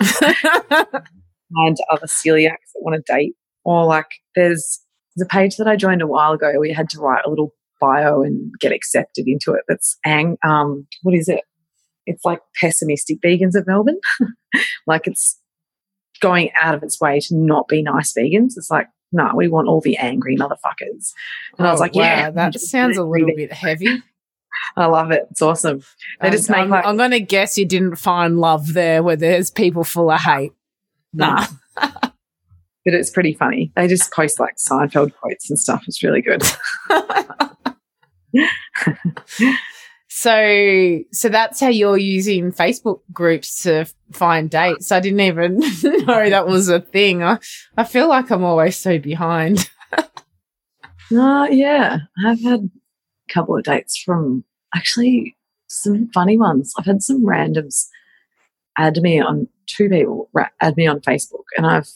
and 1.52 1.76
other 1.90 2.06
celiacs 2.06 2.72
that 2.74 2.80
want 2.82 3.04
to 3.04 3.12
date. 3.12 3.34
Or 3.64 3.84
like 3.84 4.06
there's 4.34 4.80
there's 5.14 5.26
a 5.26 5.28
page 5.28 5.56
that 5.56 5.66
I 5.68 5.76
joined 5.76 6.02
a 6.02 6.06
while 6.06 6.32
ago 6.32 6.52
where 6.56 6.64
you 6.68 6.74
had 6.74 6.90
to 6.90 7.00
write 7.00 7.24
a 7.26 7.30
little 7.30 7.52
bio 7.80 8.22
and 8.22 8.52
get 8.60 8.72
accepted 8.72 9.24
into 9.26 9.52
it. 9.52 9.62
That's 9.68 9.96
ang 10.04 10.36
um 10.46 10.86
what 11.02 11.14
is 11.14 11.28
it? 11.28 11.40
It's 12.06 12.24
like 12.24 12.40
pessimistic 12.60 13.20
vegans 13.20 13.54
of 13.56 13.66
Melbourne. 13.66 13.98
like 14.86 15.06
it's 15.06 15.40
going 16.20 16.50
out 16.54 16.74
of 16.74 16.82
its 16.82 17.00
way 17.00 17.20
to 17.20 17.36
not 17.36 17.68
be 17.68 17.82
nice 17.82 18.12
vegans. 18.12 18.56
It's 18.56 18.70
like, 18.70 18.88
no, 19.12 19.30
we 19.34 19.48
want 19.48 19.68
all 19.68 19.80
the 19.80 19.96
angry 19.96 20.36
motherfuckers. 20.36 21.12
And 21.58 21.66
I 21.66 21.70
was 21.72 21.80
Oh, 21.80 21.84
like, 21.84 21.94
wow, 21.94 22.02
yeah, 22.02 22.30
that 22.30 22.58
sounds 22.60 22.96
a 22.98 23.04
little 23.04 23.34
bit 23.34 23.52
heavy. 23.52 24.02
I 24.76 24.86
love 24.86 25.10
it. 25.10 25.26
It's 25.30 25.42
awesome. 25.42 25.82
They 26.20 26.28
Um, 26.28 26.32
just 26.32 26.48
make 26.50 26.58
I'm, 26.60 26.70
like 26.70 26.84
I'm 26.86 26.96
going 26.96 27.10
to 27.12 27.20
guess 27.20 27.56
you 27.58 27.66
didn't 27.66 27.96
find 27.96 28.38
love 28.38 28.72
there 28.72 29.02
where 29.02 29.16
there's 29.16 29.50
people 29.50 29.84
full 29.84 30.10
of 30.10 30.20
hate. 30.20 30.52
nah. 31.12 31.46
but 31.76 32.94
it's 32.94 33.10
pretty 33.10 33.34
funny. 33.34 33.70
They 33.76 33.86
just 33.88 34.12
post 34.12 34.40
like 34.40 34.56
Seinfeld 34.56 35.12
quotes 35.14 35.50
and 35.50 35.58
stuff. 35.58 35.84
It's 35.86 36.02
really 36.02 36.22
good. 36.22 36.42
So, 40.18 41.00
so 41.12 41.28
that's 41.28 41.60
how 41.60 41.68
you're 41.68 41.98
using 41.98 42.50
Facebook 42.50 43.00
groups 43.12 43.64
to 43.64 43.84
find 44.12 44.48
dates. 44.48 44.90
I 44.90 45.00
didn't 45.00 45.20
even 45.20 45.58
know 45.82 46.30
that 46.30 46.46
was 46.46 46.70
a 46.70 46.80
thing. 46.80 47.22
I, 47.22 47.38
I 47.76 47.84
feel 47.84 48.08
like 48.08 48.30
I'm 48.30 48.42
always 48.42 48.78
so 48.78 48.98
behind. 48.98 49.70
Uh, 51.16 51.46
yeah, 51.52 51.98
I've 52.26 52.42
had 52.42 52.62
a 52.64 53.32
couple 53.32 53.56
of 53.56 53.62
dates 53.62 53.96
from 53.96 54.42
actually 54.74 55.36
some 55.68 56.10
funny 56.12 56.36
ones. 56.36 56.74
I've 56.76 56.84
had 56.84 57.00
some 57.00 57.24
randoms 57.24 57.86
add 58.76 58.96
me 59.00 59.20
on 59.20 59.46
two 59.66 59.88
people 59.88 60.28
add 60.60 60.76
me 60.76 60.88
on 60.88 60.98
Facebook, 60.98 61.44
and 61.56 61.64
I've 61.64 61.86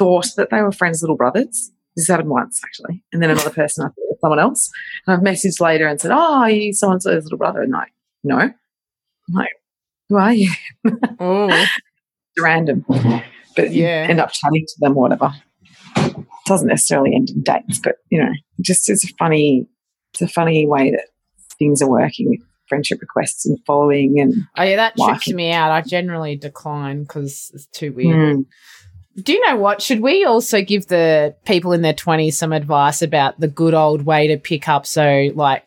thought 0.00 0.26
that 0.36 0.50
they 0.50 0.62
were 0.62 0.72
friends' 0.72 1.00
little 1.00 1.14
brothers. 1.14 1.70
This 1.94 2.08
happened 2.08 2.30
once 2.30 2.60
actually, 2.64 3.04
and 3.12 3.22
then 3.22 3.30
another 3.30 3.50
person 3.50 3.84
I 3.84 3.90
thought 3.90 4.05
someone 4.20 4.38
else. 4.38 4.70
And 5.06 5.16
I've 5.16 5.22
messaged 5.22 5.60
later 5.60 5.86
and 5.86 6.00
said, 6.00 6.10
"Oh, 6.10 6.34
are 6.42 6.50
you 6.50 6.72
so 6.72 6.90
and 6.90 7.02
so's 7.02 7.24
little 7.24 7.38
brother?" 7.38 7.62
And 7.62 7.72
like, 7.72 7.92
no, 8.24 8.38
I'm 8.38 8.54
like, 9.30 9.50
who 10.08 10.16
are 10.16 10.32
you? 10.32 10.50
Oh, 11.20 11.64
random, 12.38 12.84
but 13.56 13.72
you 13.72 13.84
Yeah. 13.84 14.06
end 14.08 14.20
up 14.20 14.30
chatting 14.32 14.64
to 14.66 14.74
them 14.80 14.96
or 14.96 15.02
whatever. 15.02 15.32
doesn't 16.46 16.68
necessarily 16.68 17.14
end 17.14 17.30
in 17.30 17.42
dates, 17.42 17.78
but 17.82 17.96
you 18.10 18.22
know, 18.22 18.30
just 18.60 18.88
is 18.90 19.04
a 19.04 19.08
funny, 19.18 19.66
it's 20.12 20.22
a 20.22 20.28
funny 20.28 20.66
way 20.66 20.90
that 20.90 21.06
things 21.58 21.80
are 21.82 21.88
working 21.90 22.28
with 22.30 22.40
friendship 22.68 23.00
requests 23.00 23.46
and 23.46 23.58
following 23.66 24.18
and 24.20 24.34
Oh 24.58 24.62
yeah, 24.64 24.76
that 24.76 24.96
trips 24.96 25.32
me 25.32 25.52
out. 25.52 25.70
I 25.72 25.80
generally 25.82 26.36
decline 26.36 27.02
because 27.02 27.50
it's 27.54 27.66
too 27.66 27.92
weird. 27.92 28.16
Mm. 28.38 28.44
Do 29.22 29.32
you 29.32 29.40
know 29.46 29.56
what? 29.56 29.80
Should 29.80 30.00
we 30.00 30.24
also 30.24 30.62
give 30.62 30.88
the 30.88 31.34
people 31.46 31.72
in 31.72 31.82
their 31.82 31.94
twenties 31.94 32.36
some 32.36 32.52
advice 32.52 33.00
about 33.02 33.40
the 33.40 33.48
good 33.48 33.74
old 33.74 34.02
way 34.02 34.26
to 34.28 34.36
pick 34.36 34.68
up 34.68 34.86
so 34.86 35.30
like 35.34 35.64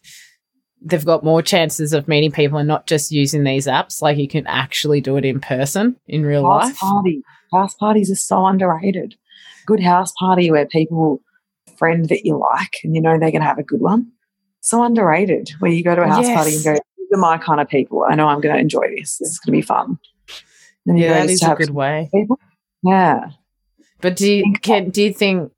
they've 0.82 1.06
got 1.06 1.24
more 1.24 1.42
chances 1.42 1.92
of 1.92 2.08
meeting 2.08 2.32
people 2.32 2.58
and 2.60 2.68
not 2.68 2.86
just 2.86 3.12
using 3.12 3.44
these 3.44 3.66
apps? 3.66 4.02
Like 4.02 4.18
you 4.18 4.28
can 4.28 4.46
actually 4.48 5.02
do 5.02 5.18
it 5.18 5.26
in 5.26 5.40
person 5.42 5.96
in 6.08 6.26
real 6.26 6.46
house 6.46 6.66
life. 6.66 6.78
party. 6.78 7.24
House 7.52 7.74
parties 7.74 8.12
are 8.12 8.16
so 8.16 8.46
underrated. 8.46 9.16
Good 9.66 9.82
house 9.82 10.12
party 10.20 10.52
where 10.52 10.68
people 10.68 11.22
friend 11.78 12.08
that 12.10 12.26
you 12.26 12.38
like 12.38 12.76
and 12.84 12.94
you 12.94 13.02
know 13.02 13.18
they're 13.20 13.32
going 13.32 13.42
to 13.42 13.48
have 13.48 13.58
a 13.58 13.64
good 13.64 13.82
one. 13.82 14.12
So 14.62 14.84
underrated. 14.84 15.50
Where 15.60 15.72
you 15.72 15.84
go 15.84 15.96
to 15.96 16.02
a 16.04 16.08
house 16.08 16.28
party 16.28 16.56
and 16.56 16.64
go, 16.64 16.74
these 16.74 17.08
are 17.14 17.18
my 17.18 17.38
kind 17.38 17.62
of 17.62 17.68
people. 17.70 18.06
I 18.08 18.16
know 18.16 18.28
I'm 18.28 18.42
going 18.42 18.54
to 18.54 18.62
enjoy 18.62 18.84
this. 18.96 19.18
This 19.18 19.30
is 19.30 19.40
going 19.40 19.54
to 19.54 19.58
be 19.58 19.66
fun. 19.66 19.98
And 20.86 21.00
Yeah, 21.00 21.14
that 21.14 21.30
is 21.30 21.42
a 21.42 21.56
good 21.56 21.70
way. 21.72 22.10
people. 22.14 22.38
Yeah. 22.84 23.30
But 24.02 24.16
do 24.16 24.32
you 24.32 24.44
think- 24.44 24.62
can, 24.62 24.90
do 24.90 25.04
you 25.04 25.14
think 25.14 25.52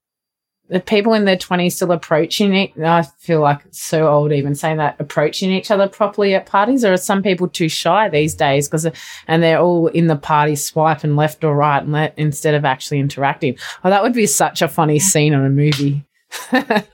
the 0.69 0.79
people 0.79 1.13
in 1.13 1.25
their 1.25 1.37
twenties 1.37 1.75
still 1.75 1.91
approaching 1.91 2.53
it? 2.55 2.71
I 2.81 3.03
feel 3.19 3.41
like 3.41 3.59
it's 3.65 3.81
so 3.81 4.07
old 4.07 4.31
even 4.31 4.55
saying 4.55 4.77
that 4.77 4.95
approaching 4.99 5.51
each 5.51 5.69
other 5.69 5.87
properly 5.87 6.33
at 6.33 6.45
parties, 6.45 6.85
or 6.85 6.93
are 6.93 6.97
some 6.97 7.21
people 7.21 7.47
too 7.49 7.67
shy 7.67 8.07
these 8.07 8.33
days? 8.33 8.67
Because 8.69 8.87
and 9.27 9.43
they're 9.43 9.59
all 9.59 9.87
in 9.87 10.07
the 10.07 10.15
party 10.15 10.55
swiping 10.55 11.15
left 11.15 11.43
or 11.43 11.55
right 11.55 11.83
and 11.83 11.91
let, 11.91 12.13
instead 12.17 12.53
of 12.55 12.63
actually 12.63 12.99
interacting. 12.99 13.57
Oh, 13.83 13.89
that 13.89 14.01
would 14.01 14.13
be 14.13 14.25
such 14.27 14.61
a 14.61 14.67
funny 14.67 14.97
scene 14.99 15.33
in 15.33 15.45
a 15.45 15.49
movie. 15.49 16.05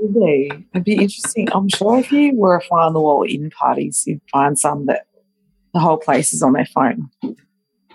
Really? 0.00 0.50
It'd 0.74 0.84
be 0.84 0.92
interesting. 0.94 1.48
I'm 1.52 1.68
sure 1.70 1.98
if 1.98 2.12
you 2.12 2.34
were 2.34 2.56
a 2.56 2.60
fly 2.60 2.84
on 2.84 2.92
the 2.92 3.00
wall 3.00 3.22
in 3.22 3.50
parties, 3.50 4.04
you'd 4.06 4.20
find 4.30 4.58
some 4.58 4.84
that 4.84 5.06
the 5.72 5.80
whole 5.80 5.96
place 5.96 6.34
is 6.34 6.42
on 6.42 6.52
their 6.52 6.66
phone. 6.66 7.08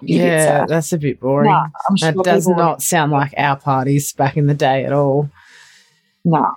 Yeah, 0.06 0.66
that's 0.66 0.94
a 0.94 0.98
bit 0.98 1.20
boring. 1.20 1.52
Nah, 1.52 1.68
I'm 1.90 1.96
sure 1.98 2.12
that 2.12 2.24
does 2.24 2.48
not 2.48 2.82
sound 2.82 3.12
like 3.12 3.34
our 3.38 3.58
parties 3.58 4.14
back 4.14 4.38
in 4.38 4.48
the 4.48 4.54
day 4.54 4.86
at 4.86 4.94
all. 4.94 5.30
No, 6.26 6.52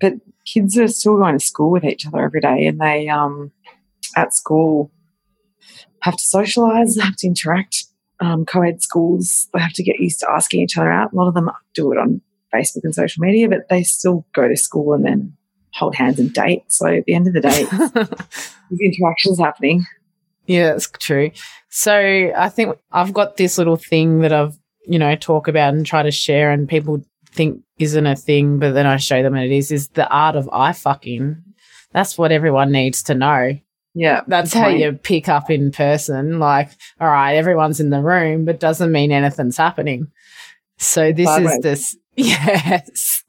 but 0.00 0.14
kids 0.44 0.78
are 0.78 0.88
still 0.88 1.16
going 1.16 1.38
to 1.38 1.44
school 1.44 1.70
with 1.70 1.84
each 1.84 2.06
other 2.06 2.22
every 2.22 2.40
day, 2.40 2.66
and 2.66 2.80
they 2.80 3.08
um 3.08 3.52
at 4.16 4.34
school 4.34 4.90
have 6.02 6.16
to 6.16 6.24
socialise, 6.24 7.00
have 7.00 7.16
to 7.16 7.26
interact. 7.26 7.84
Um, 8.18 8.46
co-ed 8.46 8.82
schools 8.82 9.46
they 9.52 9.60
have 9.60 9.74
to 9.74 9.82
get 9.82 10.00
used 10.00 10.20
to 10.20 10.30
asking 10.30 10.62
each 10.62 10.78
other 10.78 10.90
out. 10.90 11.12
A 11.12 11.16
lot 11.16 11.28
of 11.28 11.34
them 11.34 11.50
do 11.74 11.92
it 11.92 11.98
on 11.98 12.22
Facebook 12.54 12.84
and 12.84 12.94
social 12.94 13.22
media, 13.22 13.48
but 13.48 13.68
they 13.68 13.82
still 13.82 14.26
go 14.34 14.48
to 14.48 14.56
school 14.56 14.94
and 14.94 15.04
then 15.04 15.36
hold 15.74 15.94
hands 15.94 16.18
and 16.18 16.32
date. 16.32 16.62
So 16.68 16.86
at 16.86 17.04
the 17.04 17.14
end 17.14 17.26
of 17.26 17.34
the 17.34 17.40
day, 17.40 17.64
there's 17.70 18.80
interactions 18.80 19.38
happening. 19.38 19.84
Yeah, 20.46 20.72
that's 20.72 20.88
true. 20.98 21.30
So 21.70 22.32
I 22.36 22.48
think 22.48 22.76
I've 22.92 23.12
got 23.12 23.36
this 23.36 23.58
little 23.58 23.76
thing 23.76 24.20
that 24.20 24.32
I've, 24.32 24.56
you 24.86 24.98
know, 24.98 25.14
talk 25.16 25.48
about 25.48 25.74
and 25.74 25.84
try 25.84 26.02
to 26.02 26.10
share, 26.10 26.50
and 26.50 26.68
people 26.68 27.02
think 27.32 27.62
isn't 27.78 28.06
a 28.06 28.16
thing, 28.16 28.58
but 28.58 28.72
then 28.72 28.86
I 28.86 28.96
show 28.96 29.22
them 29.22 29.34
it 29.36 29.50
is. 29.52 29.70
Is 29.72 29.88
the 29.88 30.08
art 30.08 30.36
of 30.36 30.48
eye 30.52 30.72
fucking? 30.72 31.42
That's 31.92 32.16
what 32.16 32.32
everyone 32.32 32.72
needs 32.72 33.02
to 33.04 33.14
know. 33.14 33.58
Yeah, 33.94 34.20
That's 34.26 34.52
how 34.52 34.64
point. 34.64 34.78
you 34.80 34.92
pick 34.92 35.26
up 35.28 35.50
in 35.50 35.72
person. 35.72 36.38
Like, 36.38 36.70
all 37.00 37.08
right, 37.08 37.32
everyone's 37.34 37.80
in 37.80 37.88
the 37.90 38.02
room, 38.02 38.44
but 38.44 38.60
doesn't 38.60 38.92
mean 38.92 39.10
anything's 39.10 39.56
happening. 39.56 40.08
So 40.78 41.12
this 41.12 41.28
is 41.38 41.58
this. 41.60 41.96
Yes, 42.18 43.22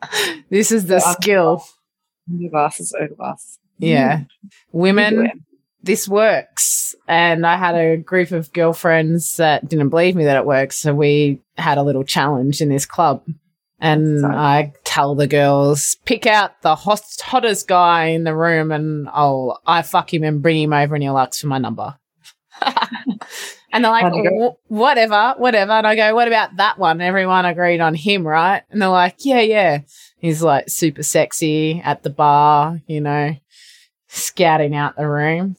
this 0.49 0.71
is 0.71 0.85
the 0.85 0.97
I'm- 1.03 1.15
skill. 1.19 1.63
Glasses, 2.51 2.93
over 2.97 3.15
glasses. 3.15 3.59
Yeah, 3.79 4.19
do 4.19 4.25
women. 4.71 5.45
This 5.87 6.07
works. 6.07 6.93
And 7.07 7.47
I 7.47 7.57
had 7.57 7.75
a 7.75 7.97
group 7.97 8.31
of 8.31 8.53
girlfriends 8.53 9.37
that 9.37 9.67
didn't 9.67 9.89
believe 9.89 10.15
me 10.15 10.25
that 10.25 10.37
it 10.37 10.45
works. 10.45 10.77
So 10.77 10.93
we 10.93 11.39
had 11.57 11.79
a 11.79 11.83
little 11.83 12.03
challenge 12.03 12.61
in 12.61 12.69
this 12.69 12.85
club. 12.85 13.23
And 13.79 14.19
Sorry. 14.19 14.35
I 14.35 14.73
tell 14.83 15.15
the 15.15 15.27
girls, 15.27 15.97
pick 16.05 16.25
out 16.25 16.61
the 16.61 16.75
hot, 16.75 17.01
hottest 17.21 17.67
guy 17.67 18.07
in 18.07 18.23
the 18.23 18.35
room 18.35 18.71
and 18.71 19.07
I'll 19.09 19.61
I 19.65 19.81
fuck 19.83 20.13
him 20.13 20.23
and 20.23 20.41
bring 20.41 20.61
him 20.61 20.73
over 20.73 20.95
and 20.95 21.03
he'll 21.03 21.17
ask 21.17 21.39
for 21.39 21.47
my 21.47 21.59
number. 21.59 21.95
and 22.61 23.83
they're 23.83 23.91
like, 23.91 24.03
How'd 24.03 24.15
you 24.15 24.23
go? 24.29 24.57
"Wh- 24.67 24.71
whatever, 24.71 25.35
whatever. 25.37 25.71
And 25.71 25.87
I 25.87 25.95
go, 25.95 26.15
what 26.15 26.27
about 26.27 26.57
that 26.57 26.77
one? 26.79 27.01
Everyone 27.01 27.45
agreed 27.45 27.79
on 27.79 27.93
him, 27.93 28.27
right? 28.27 28.63
And 28.71 28.81
they're 28.81 28.89
like, 28.89 29.17
yeah, 29.19 29.41
yeah. 29.41 29.81
He's 30.17 30.41
like 30.41 30.69
super 30.69 31.03
sexy 31.03 31.79
at 31.85 32.01
the 32.03 32.09
bar, 32.09 32.81
you 32.87 32.99
know, 32.99 33.35
scouting 34.07 34.75
out 34.75 34.97
the 34.97 35.07
room. 35.07 35.55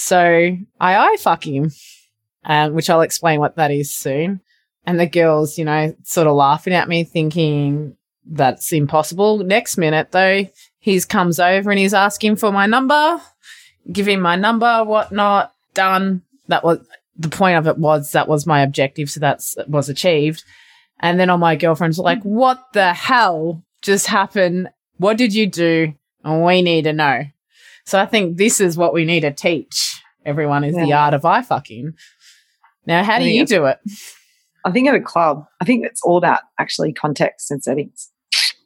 So 0.00 0.56
I 0.80 0.96
I 0.96 1.16
fuck 1.18 1.44
him, 1.44 1.72
um, 2.44 2.74
which 2.74 2.88
I'll 2.88 3.00
explain 3.00 3.40
what 3.40 3.56
that 3.56 3.72
is 3.72 3.92
soon. 3.92 4.40
And 4.86 4.98
the 4.98 5.08
girls, 5.08 5.58
you 5.58 5.64
know, 5.64 5.92
sort 6.04 6.28
of 6.28 6.36
laughing 6.36 6.72
at 6.72 6.88
me, 6.88 7.02
thinking 7.02 7.96
that's 8.24 8.72
impossible. 8.72 9.38
Next 9.38 9.76
minute, 9.76 10.12
though, 10.12 10.46
he 10.78 11.00
comes 11.00 11.40
over 11.40 11.70
and 11.70 11.80
he's 11.80 11.94
asking 11.94 12.36
for 12.36 12.52
my 12.52 12.66
number, 12.66 13.20
giving 13.90 14.20
my 14.20 14.36
number, 14.36 14.84
whatnot, 14.84 15.52
done. 15.74 16.22
That 16.46 16.62
was 16.62 16.78
the 17.16 17.28
point 17.28 17.58
of 17.58 17.66
it 17.66 17.76
was 17.76 18.12
that 18.12 18.28
was 18.28 18.46
my 18.46 18.62
objective, 18.62 19.10
so 19.10 19.18
that's 19.18 19.56
was 19.66 19.88
achieved. 19.88 20.44
And 21.00 21.18
then 21.18 21.28
all 21.28 21.38
my 21.38 21.56
girlfriends 21.56 21.98
were 21.98 22.04
like, 22.04 22.22
"What 22.22 22.72
the 22.72 22.94
hell 22.94 23.64
just 23.82 24.06
happened? 24.06 24.68
What 24.98 25.16
did 25.18 25.34
you 25.34 25.48
do? 25.48 25.94
We 26.24 26.62
need 26.62 26.84
to 26.84 26.92
know." 26.92 27.24
So 27.88 27.98
I 27.98 28.04
think 28.04 28.36
this 28.36 28.60
is 28.60 28.76
what 28.76 28.92
we 28.92 29.06
need 29.06 29.20
to 29.20 29.32
teach 29.32 30.02
everyone 30.26 30.62
is 30.62 30.74
the 30.74 30.92
art 30.92 31.14
of 31.14 31.24
eye 31.24 31.40
fucking. 31.40 31.94
Now, 32.84 33.02
how 33.02 33.18
do 33.18 33.24
you 33.24 33.46
do 33.46 33.64
it? 33.64 33.78
I 34.62 34.72
think 34.72 34.88
at 34.88 34.94
a 34.94 35.00
club, 35.00 35.46
I 35.58 35.64
think 35.64 35.86
it's 35.86 36.02
all 36.04 36.18
about 36.18 36.40
actually 36.58 36.92
context 36.92 37.50
and 37.50 37.62
settings. 37.62 38.10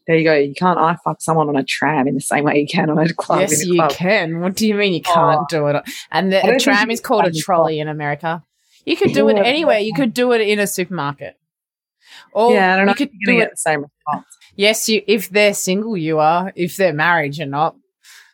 There 0.09 0.17
you 0.17 0.25
go. 0.25 0.35
You 0.35 0.55
can't 0.55 0.77
eye 0.77 0.97
fuck 1.05 1.23
someone 1.23 1.49
on 1.49 1.55
a 1.55 1.63
tram 1.63 2.09
in 2.09 2.17
the 2.17 2.21
same 2.21 2.43
way 2.43 2.59
you 2.59 2.67
can 2.67 2.91
on 2.91 2.99
a 2.99 3.15
club. 3.15 3.39
yes, 3.43 3.63
a 3.63 3.67
you 3.69 3.75
club. 3.77 3.93
can. 3.93 4.41
What 4.41 4.57
do 4.57 4.67
you 4.67 4.75
mean 4.75 4.93
you 4.93 5.03
can't 5.03 5.43
Oh. 5.43 5.47
do 5.49 5.69
it? 5.69 5.89
And 6.11 6.33
the 6.33 6.45
a 6.45 6.59
tram 6.59 6.91
is 6.91 7.01
called 7.01 7.25
a 7.25 7.33
trolley 7.33 7.79
in 7.79 7.87
America. 7.87 8.43
You 8.85 8.97
could 8.97 9.13
do 9.13 9.29
it 9.29 9.37
anywhere. 9.37 9.79
You 9.79 9.95
could 9.95 10.15
do 10.15 10.33
it 10.33 10.41
in 10.41 10.59
a 10.59 10.67
supermarket. 10.67 11.37
Or 12.33 12.53
yeah, 12.53 12.75
I 12.75 12.77
don't 12.77 12.87
know 12.87 12.91
you 12.91 12.97
could 12.97 13.13
do 13.25 13.33
it 13.35 13.37
get 13.37 13.51
the 13.53 13.57
same 13.57 13.83
response. 13.83 14.27
Yes, 14.57 14.89
you 14.89 15.01
if 15.07 15.31
they're 15.31 15.55
single, 15.55 15.97
you 15.97 16.19
are. 16.19 16.53
If 16.57 16.77
they're 16.77 16.93
married, 16.93 17.37
you're 17.37 17.47
not. 17.47 17.77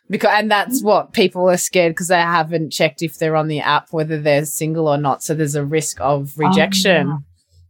Because 0.09 0.31
and 0.33 0.49
that's 0.49 0.81
what 0.81 1.13
people 1.13 1.49
are 1.49 1.57
scared 1.57 1.91
because 1.93 2.07
they 2.07 2.19
haven't 2.19 2.71
checked 2.71 3.01
if 3.03 3.17
they're 3.19 3.35
on 3.35 3.47
the 3.47 3.59
app 3.59 3.89
whether 3.91 4.19
they're 4.19 4.45
single 4.45 4.87
or 4.87 4.97
not. 4.97 5.21
So 5.23 5.35
there's 5.35 5.55
a 5.55 5.63
risk 5.63 5.99
of 6.01 6.33
rejection. 6.37 7.23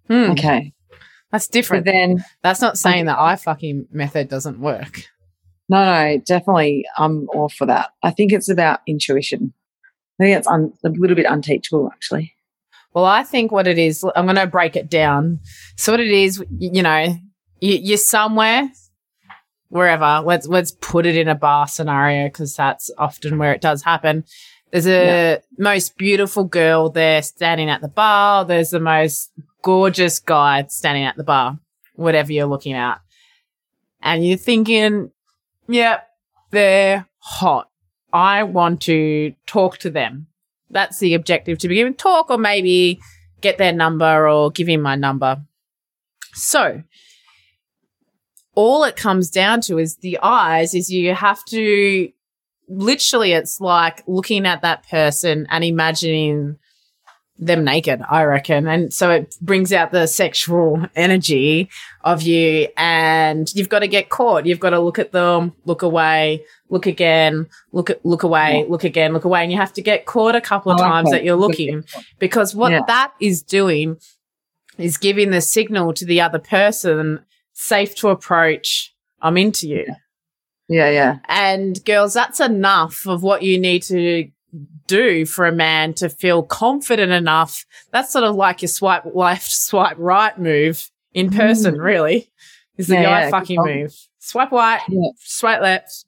Hmm, 0.07 0.31
Okay. 0.31 0.73
That's 1.31 1.45
But 1.47 1.53
different. 1.53 1.85
then, 1.85 2.23
that's 2.41 2.61
not 2.61 2.77
saying 2.79 3.05
that 3.05 3.19
eye 3.19 3.35
fucking 3.35 3.87
method 3.91 4.29
doesn't 4.29 4.59
work. 4.59 5.03
no, 5.69 5.85
no, 5.85 6.17
definitely 6.25 6.85
I'm 6.97 7.27
all 7.35 7.49
for 7.49 7.67
that. 7.67 7.89
I 8.01 8.09
think 8.11 8.31
it's 8.33 8.49
about 8.49 8.79
intuition. 8.87 9.53
I 10.19 10.23
think 10.23 10.37
it's 10.37 10.47
un- 10.47 10.73
a 10.83 10.89
little 10.89 11.15
bit 11.15 11.27
unteachable, 11.29 11.89
actually. 11.93 12.33
Well, 12.95 13.05
I 13.05 13.23
think 13.23 13.51
what 13.51 13.67
it 13.67 13.77
is, 13.77 14.03
I'm 14.15 14.25
going 14.25 14.37
to 14.37 14.47
break 14.47 14.75
it 14.75 14.89
down. 14.89 15.39
So 15.77 15.93
what 15.93 15.99
it 15.99 16.09
is, 16.09 16.43
you 16.57 16.81
know, 16.81 17.15
you, 17.61 17.73
you're 17.75 17.97
somewhere, 17.97 18.67
wherever. 19.69 20.21
Let's 20.25 20.47
let's 20.47 20.71
put 20.71 21.05
it 21.05 21.15
in 21.15 21.27
a 21.27 21.35
bar 21.35 21.67
scenario 21.67 22.27
because 22.27 22.55
that's 22.55 22.91
often 22.97 23.37
where 23.37 23.53
it 23.53 23.61
does 23.61 23.83
happen. 23.83 24.25
There's 24.71 24.87
a 24.87 25.39
most 25.57 25.97
beautiful 25.97 26.43
girl 26.43 26.89
there 26.89 27.23
standing 27.23 27.69
at 27.69 27.81
the 27.81 27.87
bar. 27.87 28.45
There's 28.45 28.69
the 28.69 28.79
most 28.79 29.31
gorgeous 29.63 30.19
guy 30.19 30.65
standing 30.67 31.05
at 31.05 31.17
the 31.17 31.23
bar, 31.23 31.59
whatever 31.95 32.31
you're 32.31 32.45
looking 32.45 32.73
at, 32.73 32.99
and 34.01 34.25
you're 34.25 34.37
thinking, 34.37 35.11
"Yep, 35.67 36.07
they're 36.51 37.07
hot. 37.17 37.69
I 38.13 38.43
want 38.43 38.81
to 38.81 39.33
talk 39.47 39.79
to 39.79 39.89
them." 39.89 40.27
That's 40.69 40.99
the 40.99 41.15
objective 41.15 41.57
to 41.59 41.67
begin 41.67 41.87
with. 41.87 41.97
Talk 41.97 42.29
or 42.29 42.37
maybe 42.37 42.99
get 43.41 43.57
their 43.57 43.73
number 43.73 44.29
or 44.29 44.51
give 44.51 44.67
him 44.67 44.81
my 44.81 44.95
number. 44.95 45.41
So 46.33 46.83
all 48.59 48.83
it 48.83 48.97
comes 48.97 49.29
down 49.29 49.61
to 49.61 49.77
is 49.77 49.95
the 49.97 50.19
eyes 50.21 50.73
is 50.73 50.91
you 50.91 51.13
have 51.15 51.41
to 51.45 52.11
literally 52.67 53.31
it's 53.31 53.61
like 53.61 54.03
looking 54.05 54.45
at 54.45 54.61
that 54.63 54.85
person 54.89 55.47
and 55.49 55.63
imagining 55.63 56.57
them 57.41 57.63
naked, 57.63 58.01
I 58.09 58.23
reckon. 58.25 58.67
And 58.67 58.93
so 58.93 59.11
it 59.11 59.33
brings 59.39 59.71
out 59.71 59.93
the 59.93 60.07
sexual 60.07 60.85
energy 60.93 61.69
of 62.03 62.21
you 62.21 62.67
and 62.75 63.47
you've 63.55 63.69
got 63.69 63.79
to 63.79 63.87
get 63.87 64.09
caught. 64.09 64.45
You've 64.45 64.59
got 64.59 64.71
to 64.71 64.79
look 64.81 64.99
at 64.99 65.13
them, 65.13 65.53
look 65.63 65.81
away, 65.81 66.43
look 66.67 66.85
again, 66.85 67.47
look 67.71 67.89
at, 67.89 68.05
look 68.05 68.23
away, 68.23 68.65
look 68.67 68.83
again, 68.83 69.13
look 69.13 69.23
away. 69.23 69.41
And 69.43 69.53
you 69.53 69.57
have 69.57 69.71
to 69.73 69.81
get 69.81 70.05
caught 70.05 70.35
a 70.35 70.41
couple 70.41 70.73
of 70.73 70.81
Oh, 70.81 70.83
times 70.83 71.07
okay. 71.07 71.17
that 71.19 71.23
you're 71.23 71.37
looking 71.37 71.85
because 72.19 72.53
what 72.53 72.73
Yeah. 72.73 72.81
that 72.87 73.13
is 73.21 73.41
doing 73.41 73.95
is 74.77 74.97
giving 74.97 75.29
the 75.29 75.39
signal 75.39 75.93
to 75.93 76.05
the 76.05 76.19
other 76.19 76.39
person 76.39 77.21
safe 77.59 77.93
to 77.93 78.07
approach. 78.07 78.95
I'm 79.21 79.37
into 79.37 79.67
you. 79.67 79.85
Yeah, 80.69 80.89
yeah. 80.89 81.17
And 81.27 81.83
girls, 81.83 82.13
that's 82.13 82.39
enough 82.39 83.05
of 83.05 83.21
what 83.21 83.43
you 83.43 83.59
need 83.59 83.83
to 83.83 84.29
do 84.87 85.25
for 85.25 85.45
a 85.45 85.51
man 85.51 85.93
to 85.95 86.09
feel 86.09 86.41
confident 86.41 87.11
enough. 87.11 87.65
That's 87.91 88.13
sort 88.13 88.23
of 88.23 88.35
like 88.35 88.61
your 88.61 88.69
swipe 88.69 89.03
left, 89.13 89.51
swipe 89.51 89.97
right 89.97 90.37
move 90.39 90.89
in 91.13 91.31
person, 91.31 91.75
mm. 91.75 91.83
really. 91.83 92.31
Is 92.77 92.87
the 92.87 92.95
Yeah, 92.95 93.03
guy 93.03 93.21
yeah, 93.23 93.29
fucking 93.29 93.61
move. 93.61 93.93
Swipe 94.19 94.51
right, 94.51 94.81
Yeah. 94.87 95.09
swipe 95.19 95.61
left. 95.61 96.05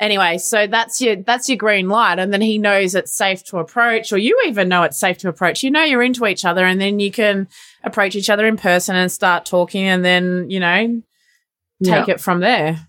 Anyway, 0.00 0.38
so 0.38 0.66
that's 0.66 1.00
your 1.00 1.16
that's 1.16 1.48
your 1.48 1.56
green 1.56 1.88
light, 1.88 2.18
and 2.18 2.32
then 2.32 2.40
he 2.40 2.58
knows 2.58 2.94
it's 2.96 3.14
safe 3.14 3.44
to 3.44 3.58
approach, 3.58 4.12
or 4.12 4.18
you 4.18 4.42
even 4.46 4.68
know 4.68 4.82
it's 4.82 4.98
safe 4.98 5.18
to 5.18 5.28
approach. 5.28 5.62
You 5.62 5.70
know 5.70 5.84
you're 5.84 6.02
into 6.02 6.26
each 6.26 6.44
other, 6.44 6.64
and 6.64 6.80
then 6.80 6.98
you 6.98 7.12
can 7.12 7.46
approach 7.84 8.16
each 8.16 8.28
other 8.28 8.44
in 8.46 8.56
person 8.56 8.96
and 8.96 9.10
start 9.10 9.46
talking, 9.46 9.84
and 9.84 10.04
then 10.04 10.50
you 10.50 10.58
know 10.58 11.00
take 11.82 12.08
Yeah. 12.08 12.14
it 12.14 12.20
from 12.20 12.40
there. 12.40 12.88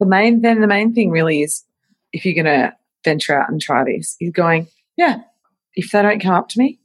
The 0.00 0.06
main 0.06 0.42
then 0.42 0.60
the 0.60 0.66
main 0.66 0.92
thing 0.92 1.10
really 1.10 1.40
is 1.42 1.64
if 2.12 2.26
you're 2.26 2.34
gonna 2.34 2.76
venture 3.04 3.40
out 3.40 3.48
and 3.50 3.60
try 3.60 3.82
this, 3.84 4.16
is 4.20 4.30
going, 4.32 4.66
yeah, 4.98 5.20
if 5.74 5.90
they 5.92 6.02
don't 6.02 6.20
come 6.22 6.34
up 6.34 6.50
to 6.50 6.58
me, 6.58 6.78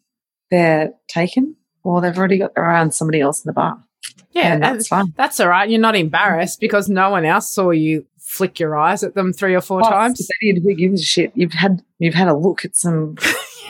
they're 0.52 0.92
taken 1.10 1.56
or 1.84 2.00
they've 2.02 2.18
already 2.18 2.38
got 2.38 2.56
their 2.56 2.66
eye 2.66 2.80
on 2.80 2.92
somebody 2.94 3.20
else 3.20 3.44
in 3.44 3.50
the 3.50 3.54
bar. 3.54 3.84
Yeah, 4.32 4.54
and 4.54 4.64
that's 4.64 4.88
fine. 4.88 5.14
That's 5.18 5.40
all 5.40 5.48
right. 5.50 5.70
You're 5.70 5.82
not 5.82 5.96
embarrassed 5.96 6.60
because 6.60 6.88
no 6.88 7.10
one 7.10 7.26
else 7.26 7.50
saw 7.52 7.72
you 7.72 8.06
flick 8.30 8.60
your 8.60 8.78
eyes 8.78 9.04
at 9.04 9.16
them 9.16 9.34
three 9.34 9.56
or 9.56 9.62
four 9.62 9.82
times. 9.82 10.20
if 10.20 10.28
they 10.42 10.52
did, 10.54 10.62
who 10.64 10.76
gives 10.76 11.02
a 11.02 11.06
shit? 11.06 11.32
You've 11.36 11.54
had 11.54 11.82
you've 11.98 12.14
had 12.14 12.28
a 12.28 12.36
look 12.38 12.64
at 12.64 12.76
some 12.76 13.16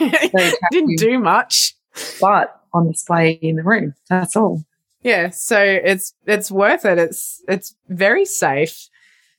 Didn't 0.70 0.98
do 0.98 1.18
much. 1.18 1.74
but 2.20 2.60
on 2.72 2.86
display 2.88 3.32
in 3.32 3.56
the 3.56 3.62
room. 3.62 3.94
That's 4.08 4.36
all. 4.36 4.62
Yeah, 5.02 5.30
so 5.30 5.60
it's 5.60 6.14
it's 6.26 6.50
worth 6.50 6.84
it. 6.84 6.98
It's 6.98 7.42
it's 7.48 7.74
very 7.88 8.24
safe. 8.24 8.88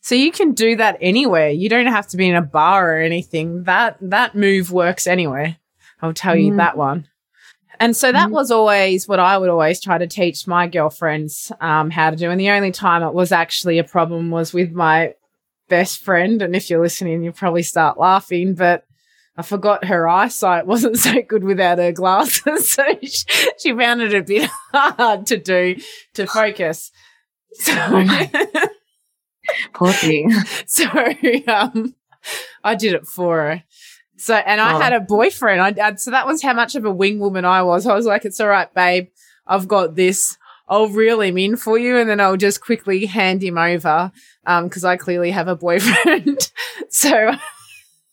So 0.01 0.15
you 0.15 0.31
can 0.31 0.53
do 0.53 0.75
that 0.77 0.97
anywhere. 0.99 1.49
You 1.51 1.69
don't 1.69 1.85
have 1.85 2.07
to 2.07 2.17
be 2.17 2.27
in 2.27 2.35
a 2.35 2.41
bar 2.41 2.97
or 2.97 2.99
anything. 2.99 3.63
That 3.65 3.97
that 4.01 4.35
move 4.35 4.71
works 4.71 5.05
anywhere. 5.05 5.57
I'll 6.01 6.13
tell 6.13 6.35
you 6.35 6.53
Mm. 6.53 6.57
that 6.57 6.77
one. 6.77 7.07
And 7.81 7.97
so 7.97 8.11
that 8.11 8.29
Mm. 8.29 8.33
was 8.33 8.51
always 8.51 9.07
what 9.07 9.19
I 9.19 9.37
would 9.37 9.49
always 9.49 9.81
try 9.81 9.97
to 9.97 10.07
teach 10.07 10.47
my 10.47 10.67
girlfriends 10.67 11.51
um, 11.59 11.89
how 11.89 12.11
to 12.11 12.15
do. 12.15 12.29
And 12.31 12.39
the 12.39 12.51
only 12.51 12.71
time 12.71 13.03
it 13.03 13.13
was 13.13 13.31
actually 13.31 13.79
a 13.79 13.83
problem 13.83 14.29
was 14.31 14.53
with 14.53 14.71
my 14.71 15.15
best 15.67 16.01
friend. 16.01 16.41
And 16.41 16.55
if 16.55 16.69
you're 16.69 16.81
listening, 16.81 17.23
you'll 17.23 17.33
probably 17.33 17.63
start 17.63 17.97
laughing. 17.99 18.53
But 18.55 18.85
I 19.35 19.41
forgot 19.41 19.85
her 19.85 20.07
eyesight 20.07 20.65
wasn't 20.73 20.97
so 20.97 21.21
good 21.21 21.43
without 21.43 21.79
her 21.79 21.91
glasses. 21.91 22.71
So 22.75 22.83
she, 23.01 23.25
she 23.59 23.73
found 23.75 24.01
it 24.01 24.13
a 24.13 24.21
bit 24.21 24.49
hard 24.71 25.25
to 25.27 25.37
do 25.37 25.75
to 26.13 26.27
focus. 26.27 26.91
So, 27.53 27.73
Poor 29.73 29.91
thing. 29.91 30.31
so 30.65 30.85
um, 31.47 31.95
I 32.63 32.75
did 32.75 32.93
it 32.93 33.05
for 33.05 33.37
her. 33.37 33.63
So, 34.21 34.35
and 34.35 34.61
I 34.61 34.75
Oh. 34.75 34.79
had 34.79 34.93
a 34.93 34.99
boyfriend. 34.99 35.61
I, 35.79 35.87
I, 35.87 35.95
so 35.95 36.11
that 36.11 36.27
was 36.27 36.41
how 36.43 36.53
much 36.53 36.75
of 36.75 36.85
a 36.85 36.91
wing 36.91 37.17
woman 37.19 37.43
I 37.43 37.63
was. 37.63 37.87
I 37.87 37.95
was 37.95 38.05
like, 38.05 38.23
it's 38.23 38.39
all 38.39 38.47
right, 38.49 38.71
babe. 38.73 39.07
I've 39.47 39.67
got 39.67 39.95
this. 39.95 40.37
I'll 40.69 40.87
reel 40.87 41.21
him 41.21 41.37
in 41.39 41.57
for 41.57 41.77
you, 41.77 41.97
and 41.97 42.09
then 42.09 42.21
I'll 42.21 42.37
just 42.37 42.61
quickly 42.61 43.05
hand 43.07 43.43
him 43.43 43.57
over 43.57 44.11
um, 44.45 44.65
because 44.65 44.85
I 44.85 44.95
clearly 44.95 45.31
have 45.31 45.47
a 45.47 45.55
boyfriend. 45.55 46.51
so 46.89 47.31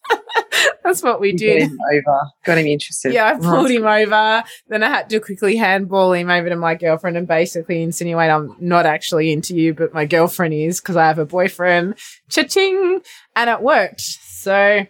that's 0.83 1.03
what 1.03 1.21
we 1.21 1.33
You 1.33 1.39
did. 1.39 1.61
Got 1.61 1.71
him 1.71 1.79
over. 1.93 2.21
Got 2.45 2.59
him 2.59 2.67
interested. 2.67 3.13
Yeah, 3.13 3.27
I 3.27 3.35
pulled 3.39 3.71
him 3.71 3.87
over. 3.87 4.43
Then 4.69 4.83
I 4.83 4.89
had 4.89 5.11
to 5.11 5.21
quickly 5.21 5.57
handball 5.57 6.13
him 6.15 6.31
over 6.31 6.49
to 6.49 6.57
my 6.57 6.75
girlfriend 6.75 7.17
and 7.17 7.29
basically 7.29 7.83
insinuate 7.83 8.31
I'm 8.31 8.57
not 8.59 8.87
actually 8.87 9.31
into 9.33 9.55
you, 9.55 9.75
but 9.75 9.93
my 9.93 10.07
girlfriend 10.07 10.55
is 10.55 10.81
because 10.81 10.97
I 10.97 11.07
have 11.07 11.19
a 11.19 11.27
boyfriend. 11.27 11.97
Cha-ching! 12.31 13.03
And 13.37 13.51
it 13.51 13.61
worked. 13.61 14.01
So 14.01 14.87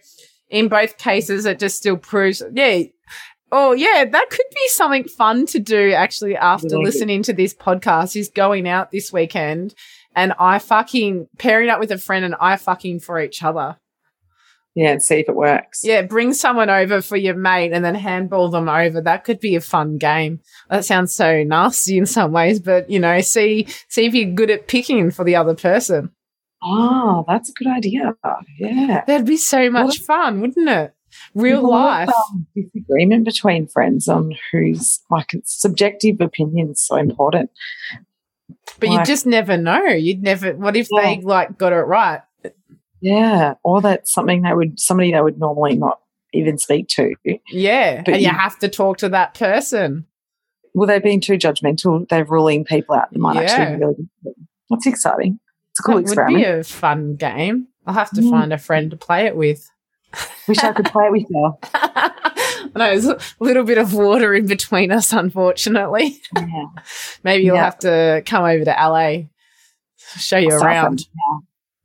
in 0.49 0.67
both 0.67 0.97
cases, 0.97 1.45
it 1.45 1.59
just 1.59 1.77
still 1.77 1.97
proves, 1.97 2.41
yeah. 2.53 2.83
Oh, 3.51 3.71
yeah, 3.71 4.05
that 4.05 4.29
could 4.29 4.45
be 4.53 4.67
something 4.67 5.05
fun 5.05 5.47
to 5.47 5.59
do 5.59 5.91
actually 5.91 6.35
after 6.35 6.77
listening 6.77 7.23
to 7.23 7.33
this 7.33 7.53
podcast 7.53 8.15
is 8.15 8.29
going 8.29 8.67
out 8.67 8.91
this 8.91 9.11
weekend 9.11 9.73
and 10.15 10.33
I 10.39 10.59
fucking 10.59 11.27
pairing 11.37 11.69
up 11.69 11.79
with 11.79 11.91
a 11.91 11.97
friend 11.97 12.25
and 12.25 12.35
I 12.39 12.57
fucking 12.57 12.99
for 12.99 13.19
each 13.19 13.41
other. 13.41 13.77
Yeah, 14.75 14.91
and 14.91 15.03
see 15.03 15.15
if 15.15 15.27
it 15.27 15.35
works. 15.35 15.81
Yeah, 15.83 16.03
bring 16.03 16.33
someone 16.33 16.69
over 16.69 17.01
for 17.01 17.17
your 17.17 17.35
mate 17.35 17.73
and 17.73 17.83
then 17.83 17.95
handball 17.95 18.49
them 18.49 18.69
over. 18.69 19.01
That 19.01 19.23
could 19.23 19.39
be 19.39 19.55
a 19.55 19.61
fun 19.61 19.97
game. 19.97 20.41
That 20.69 20.85
sounds 20.85 21.13
so 21.13 21.43
nasty 21.43 21.97
in 21.97 22.05
some 22.05 22.31
ways, 22.31 22.59
but 22.59 22.89
you 22.89 22.99
know, 22.99 23.19
see 23.21 23.67
see 23.87 24.05
if 24.05 24.13
you're 24.13 24.31
good 24.31 24.51
at 24.51 24.67
picking 24.67 25.09
for 25.09 25.25
the 25.25 25.35
other 25.35 25.55
person. 25.55 26.11
Oh, 26.63 27.23
that's 27.27 27.49
a 27.49 27.53
good 27.53 27.67
idea. 27.67 28.13
Yeah. 28.57 29.03
That'd 29.07 29.25
be 29.27 29.37
so 29.37 29.69
much 29.69 29.99
What 29.99 30.05
fun, 30.05 30.41
wouldn't 30.41 30.69
it? 30.69 30.93
Real 31.33 31.55
There's 31.55 31.63
a 31.63 31.67
lot 31.67 32.07
life. 32.07 32.15
um, 32.33 32.47
disagreement 32.55 33.25
between 33.25 33.67
friends 33.67 34.07
on 34.07 34.33
who's 34.51 34.99
like 35.09 35.31
subjective 35.45 36.21
opinion 36.21 36.69
is 36.71 36.81
so 36.85 36.97
important. 36.97 37.49
But 38.79 38.89
you 38.89 39.03
just 39.05 39.25
never 39.25 39.57
know. 39.57 39.85
You'd 39.87 40.21
never 40.21 40.53
what 40.55 40.75
if 40.75 40.87
Yeah. 40.91 41.01
they 41.01 41.21
like 41.21 41.57
got 41.57 41.73
it 41.73 41.77
right? 41.77 42.21
Yeah, 43.01 43.53
or 43.63 43.81
that's 43.81 44.11
something 44.13 44.41
they 44.41 44.53
would 44.53 44.79
somebody 44.79 45.11
they 45.11 45.21
would 45.21 45.39
normally 45.39 45.75
not 45.77 45.99
even 46.33 46.57
speak 46.57 46.87
to. 46.89 47.15
Yeah. 47.49 48.03
But 48.03 48.15
and 48.15 48.21
you 48.21 48.29
you- 48.29 48.33
have 48.37 48.59
to 48.59 48.67
talk 48.69 48.97
to 48.97 49.09
that 49.09 49.33
person. 49.33 50.05
Well, 50.75 50.87
they've 50.87 51.01
been 51.03 51.21
too 51.21 51.33
judgmental. 51.37 52.07
They're 52.07 52.23
ruling 52.25 52.63
people 52.65 52.95
out 52.95 53.11
that 53.11 53.19
might 53.19 53.35
Yeah. 53.35 53.41
actually 53.41 53.77
be 53.77 53.83
really. 53.85 54.09
That's 54.69 54.85
exciting. 54.85 55.39
It's 55.79 55.81
a 55.81 55.83
cool 55.83 56.01
that 56.03 56.31
would 56.31 56.35
be 56.35 56.43
a 56.43 56.63
fun 56.63 57.15
game. 57.15 57.67
I'll 57.87 57.93
have 57.93 58.11
to 58.11 58.21
Mm. 58.21 58.29
find 58.29 58.53
a 58.53 58.57
friend 58.57 58.91
to 58.91 58.97
play 58.97 59.25
it 59.25 59.35
with. 59.35 59.67
Wish 60.47 60.59
I 60.63 60.73
could 60.73 60.85
play 60.85 61.05
it 61.05 61.11
with 61.11 61.25
you. 61.29 61.53
I 61.63 62.71
know 62.75 62.89
there's 62.89 63.05
a 63.05 63.19
little 63.39 63.63
bit 63.63 63.77
of 63.77 63.93
water 63.93 64.33
in 64.33 64.45
between 64.47 64.91
us, 64.91 65.13
unfortunately. 65.13 66.19
Yeah. 66.35 66.65
Maybe 67.23 67.43
you'll 67.43 67.55
Yeah. 67.55 67.63
have 67.65 67.79
to 67.79 68.23
come 68.25 68.43
over 68.43 68.63
to 68.65 68.71
LA, 68.71 69.27
show 70.17 70.37
you 70.37 70.49
around. 70.49 71.05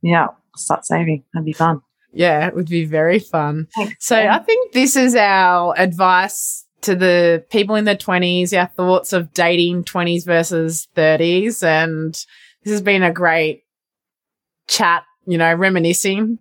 Yeah, 0.01 0.27
start 0.55 0.85
saving. 0.85 1.23
That'd 1.33 1.45
be 1.45 1.53
fun. 1.53 1.81
Yeah, 2.13 2.47
it 2.47 2.55
would 2.55 2.69
be 2.69 2.85
very 2.85 3.19
fun. 3.19 3.67
Thanks. 3.75 4.05
So 4.05 4.17
I 4.17 4.39
think 4.39 4.73
this 4.73 4.95
is 4.95 5.15
our 5.15 5.73
advice 5.77 6.65
to 6.81 6.95
the 6.95 7.43
people 7.49 7.75
in 7.75 7.85
their 7.85 7.95
20s, 7.95 8.53
our 8.57 8.67
thoughts 8.67 9.11
of 9.11 9.33
dating 9.33 9.83
20s 9.83 10.23
versus 10.25 10.87
30s. 10.95 11.61
And 11.63 12.13
this 12.63 12.71
has 12.71 12.81
been 12.81 13.03
a 13.03 13.11
great 13.11 13.63
chat, 14.67 15.03
you 15.25 15.37
know, 15.37 15.53
reminiscing 15.53 16.39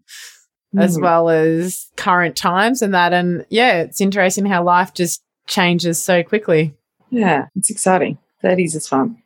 as 0.76 0.98
Mm. 0.98 1.02
well 1.02 1.28
as 1.28 1.87
current 1.96 2.37
times 2.37 2.82
and 2.82 2.92
that. 2.94 3.12
And 3.12 3.46
yeah, 3.48 3.80
it's 3.82 4.00
interesting 4.00 4.46
how 4.46 4.64
life 4.64 4.92
just 4.94 5.22
changes 5.46 6.02
so 6.02 6.22
quickly. 6.22 6.74
Yeah, 7.10 7.46
it's 7.54 7.70
exciting. 7.70 8.18
30s 8.42 8.74
is 8.74 8.88
fun. 8.88 9.18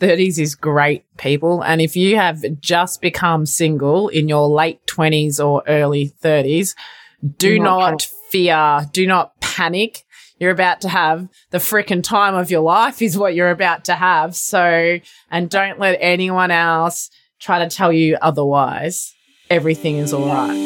30s 0.00 0.38
is 0.38 0.54
great, 0.54 1.04
people. 1.18 1.62
And 1.62 1.80
if 1.80 1.96
you 1.96 2.16
have 2.16 2.44
just 2.60 3.00
become 3.00 3.46
single 3.46 4.08
in 4.08 4.28
your 4.28 4.48
late 4.48 4.80
20s 4.86 5.38
or 5.44 5.62
early 5.66 6.12
30s, 6.22 6.74
do 7.22 7.56
Do 7.56 7.58
not 7.60 7.90
not 7.92 8.08
fear, 8.30 8.80
do 8.92 9.06
not 9.06 9.38
panic. 9.40 10.04
You're 10.38 10.50
about 10.50 10.80
to 10.80 10.88
have 10.88 11.28
the 11.50 11.58
frickin' 11.58 12.02
time 12.02 12.34
of 12.34 12.50
your 12.50 12.62
life, 12.62 13.00
is 13.00 13.16
what 13.16 13.34
you're 13.36 13.50
about 13.50 13.84
to 13.84 13.94
have. 13.94 14.34
So, 14.34 14.98
and 15.30 15.48
don't 15.48 15.78
let 15.78 15.96
anyone 16.00 16.50
else 16.50 17.10
try 17.42 17.58
to 17.58 17.68
tell 17.68 17.92
you 17.92 18.16
otherwise. 18.22 19.14
Everything 19.50 19.96
is 19.98 20.14
all 20.14 20.26
right. 20.26 20.56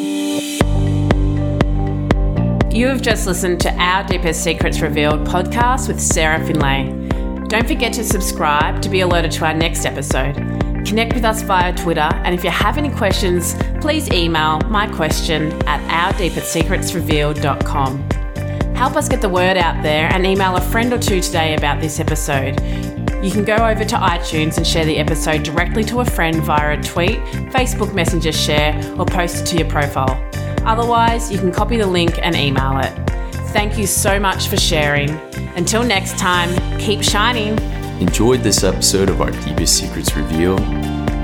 You 2.71 2.85
have 2.87 3.01
just 3.01 3.25
listened 3.25 3.59
to 3.61 3.73
Our 3.73 4.03
Deepest 4.03 4.43
Secrets 4.43 4.81
Revealed 4.81 5.27
podcast 5.27 5.87
with 5.87 5.99
Sarah 5.99 6.45
Finlay. 6.45 6.93
Don't 7.47 7.67
forget 7.67 7.91
to 7.93 8.03
subscribe 8.03 8.83
to 8.83 8.89
be 8.89 8.99
alerted 8.99 9.31
to 9.31 9.45
our 9.45 9.55
next 9.55 9.85
episode. 9.85 10.35
Connect 10.85 11.13
with 11.13 11.25
us 11.25 11.41
via 11.41 11.75
Twitter, 11.75 12.01
and 12.01 12.35
if 12.35 12.43
you 12.43 12.51
have 12.51 12.77
any 12.77 12.91
questions, 12.91 13.55
please 13.81 14.07
email 14.11 14.59
my 14.69 14.87
question 14.87 15.51
at 15.63 16.13
ourdeepestsecretsrevealed.com. 16.13 18.09
Help 18.75 18.95
us 18.95 19.09
get 19.09 19.21
the 19.21 19.29
word 19.29 19.57
out 19.57 19.81
there 19.81 20.07
and 20.13 20.23
email 20.25 20.55
a 20.55 20.61
friend 20.61 20.93
or 20.93 20.99
two 20.99 21.19
today 21.19 21.55
about 21.55 21.81
this 21.81 21.99
episode. 21.99 22.61
You 23.21 23.31
can 23.31 23.43
go 23.43 23.55
over 23.55 23.83
to 23.83 23.95
iTunes 23.95 24.57
and 24.57 24.67
share 24.67 24.85
the 24.85 24.97
episode 24.99 25.41
directly 25.41 25.83
to 25.85 26.01
a 26.01 26.05
friend 26.05 26.35
via 26.43 26.77
a 26.77 26.83
tweet, 26.83 27.17
Facebook 27.51 27.93
Messenger 27.95 28.31
share, 28.31 28.79
or 28.97 29.05
post 29.05 29.41
it 29.41 29.45
to 29.47 29.57
your 29.57 29.67
profile. 29.67 30.23
Otherwise, 30.67 31.31
you 31.31 31.39
can 31.39 31.51
copy 31.51 31.77
the 31.77 31.87
link 31.87 32.19
and 32.21 32.35
email 32.35 32.77
it. 32.77 32.93
Thank 33.53 33.75
you 33.75 33.87
so 33.87 34.19
much 34.19 34.49
for 34.49 34.57
sharing. 34.57 35.09
Until 35.55 35.83
next 35.83 36.19
time, 36.19 36.49
keep 36.79 37.01
shining. 37.01 37.57
Enjoyed 37.99 38.41
this 38.41 38.63
episode 38.63 39.09
of 39.09 39.19
our 39.19 39.31
Deepest 39.31 39.75
Secrets 39.75 40.15
Reveal? 40.15 40.57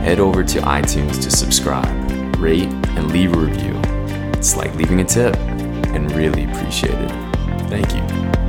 Head 0.02 0.20
over 0.20 0.44
to 0.44 0.60
iTunes 0.62 1.22
to 1.22 1.30
subscribe, 1.30 2.36
rate, 2.38 2.74
and 2.98 3.12
leave 3.12 3.34
a 3.36 3.38
review. 3.38 3.80
It's 4.34 4.56
like 4.56 4.74
leaving 4.76 5.00
a 5.02 5.06
tip 5.06 5.36
and 5.38 6.12
really 6.14 6.46
appreciate 6.46 6.96
it. 6.96 7.12
Thank 7.70 7.94
you. 7.94 8.43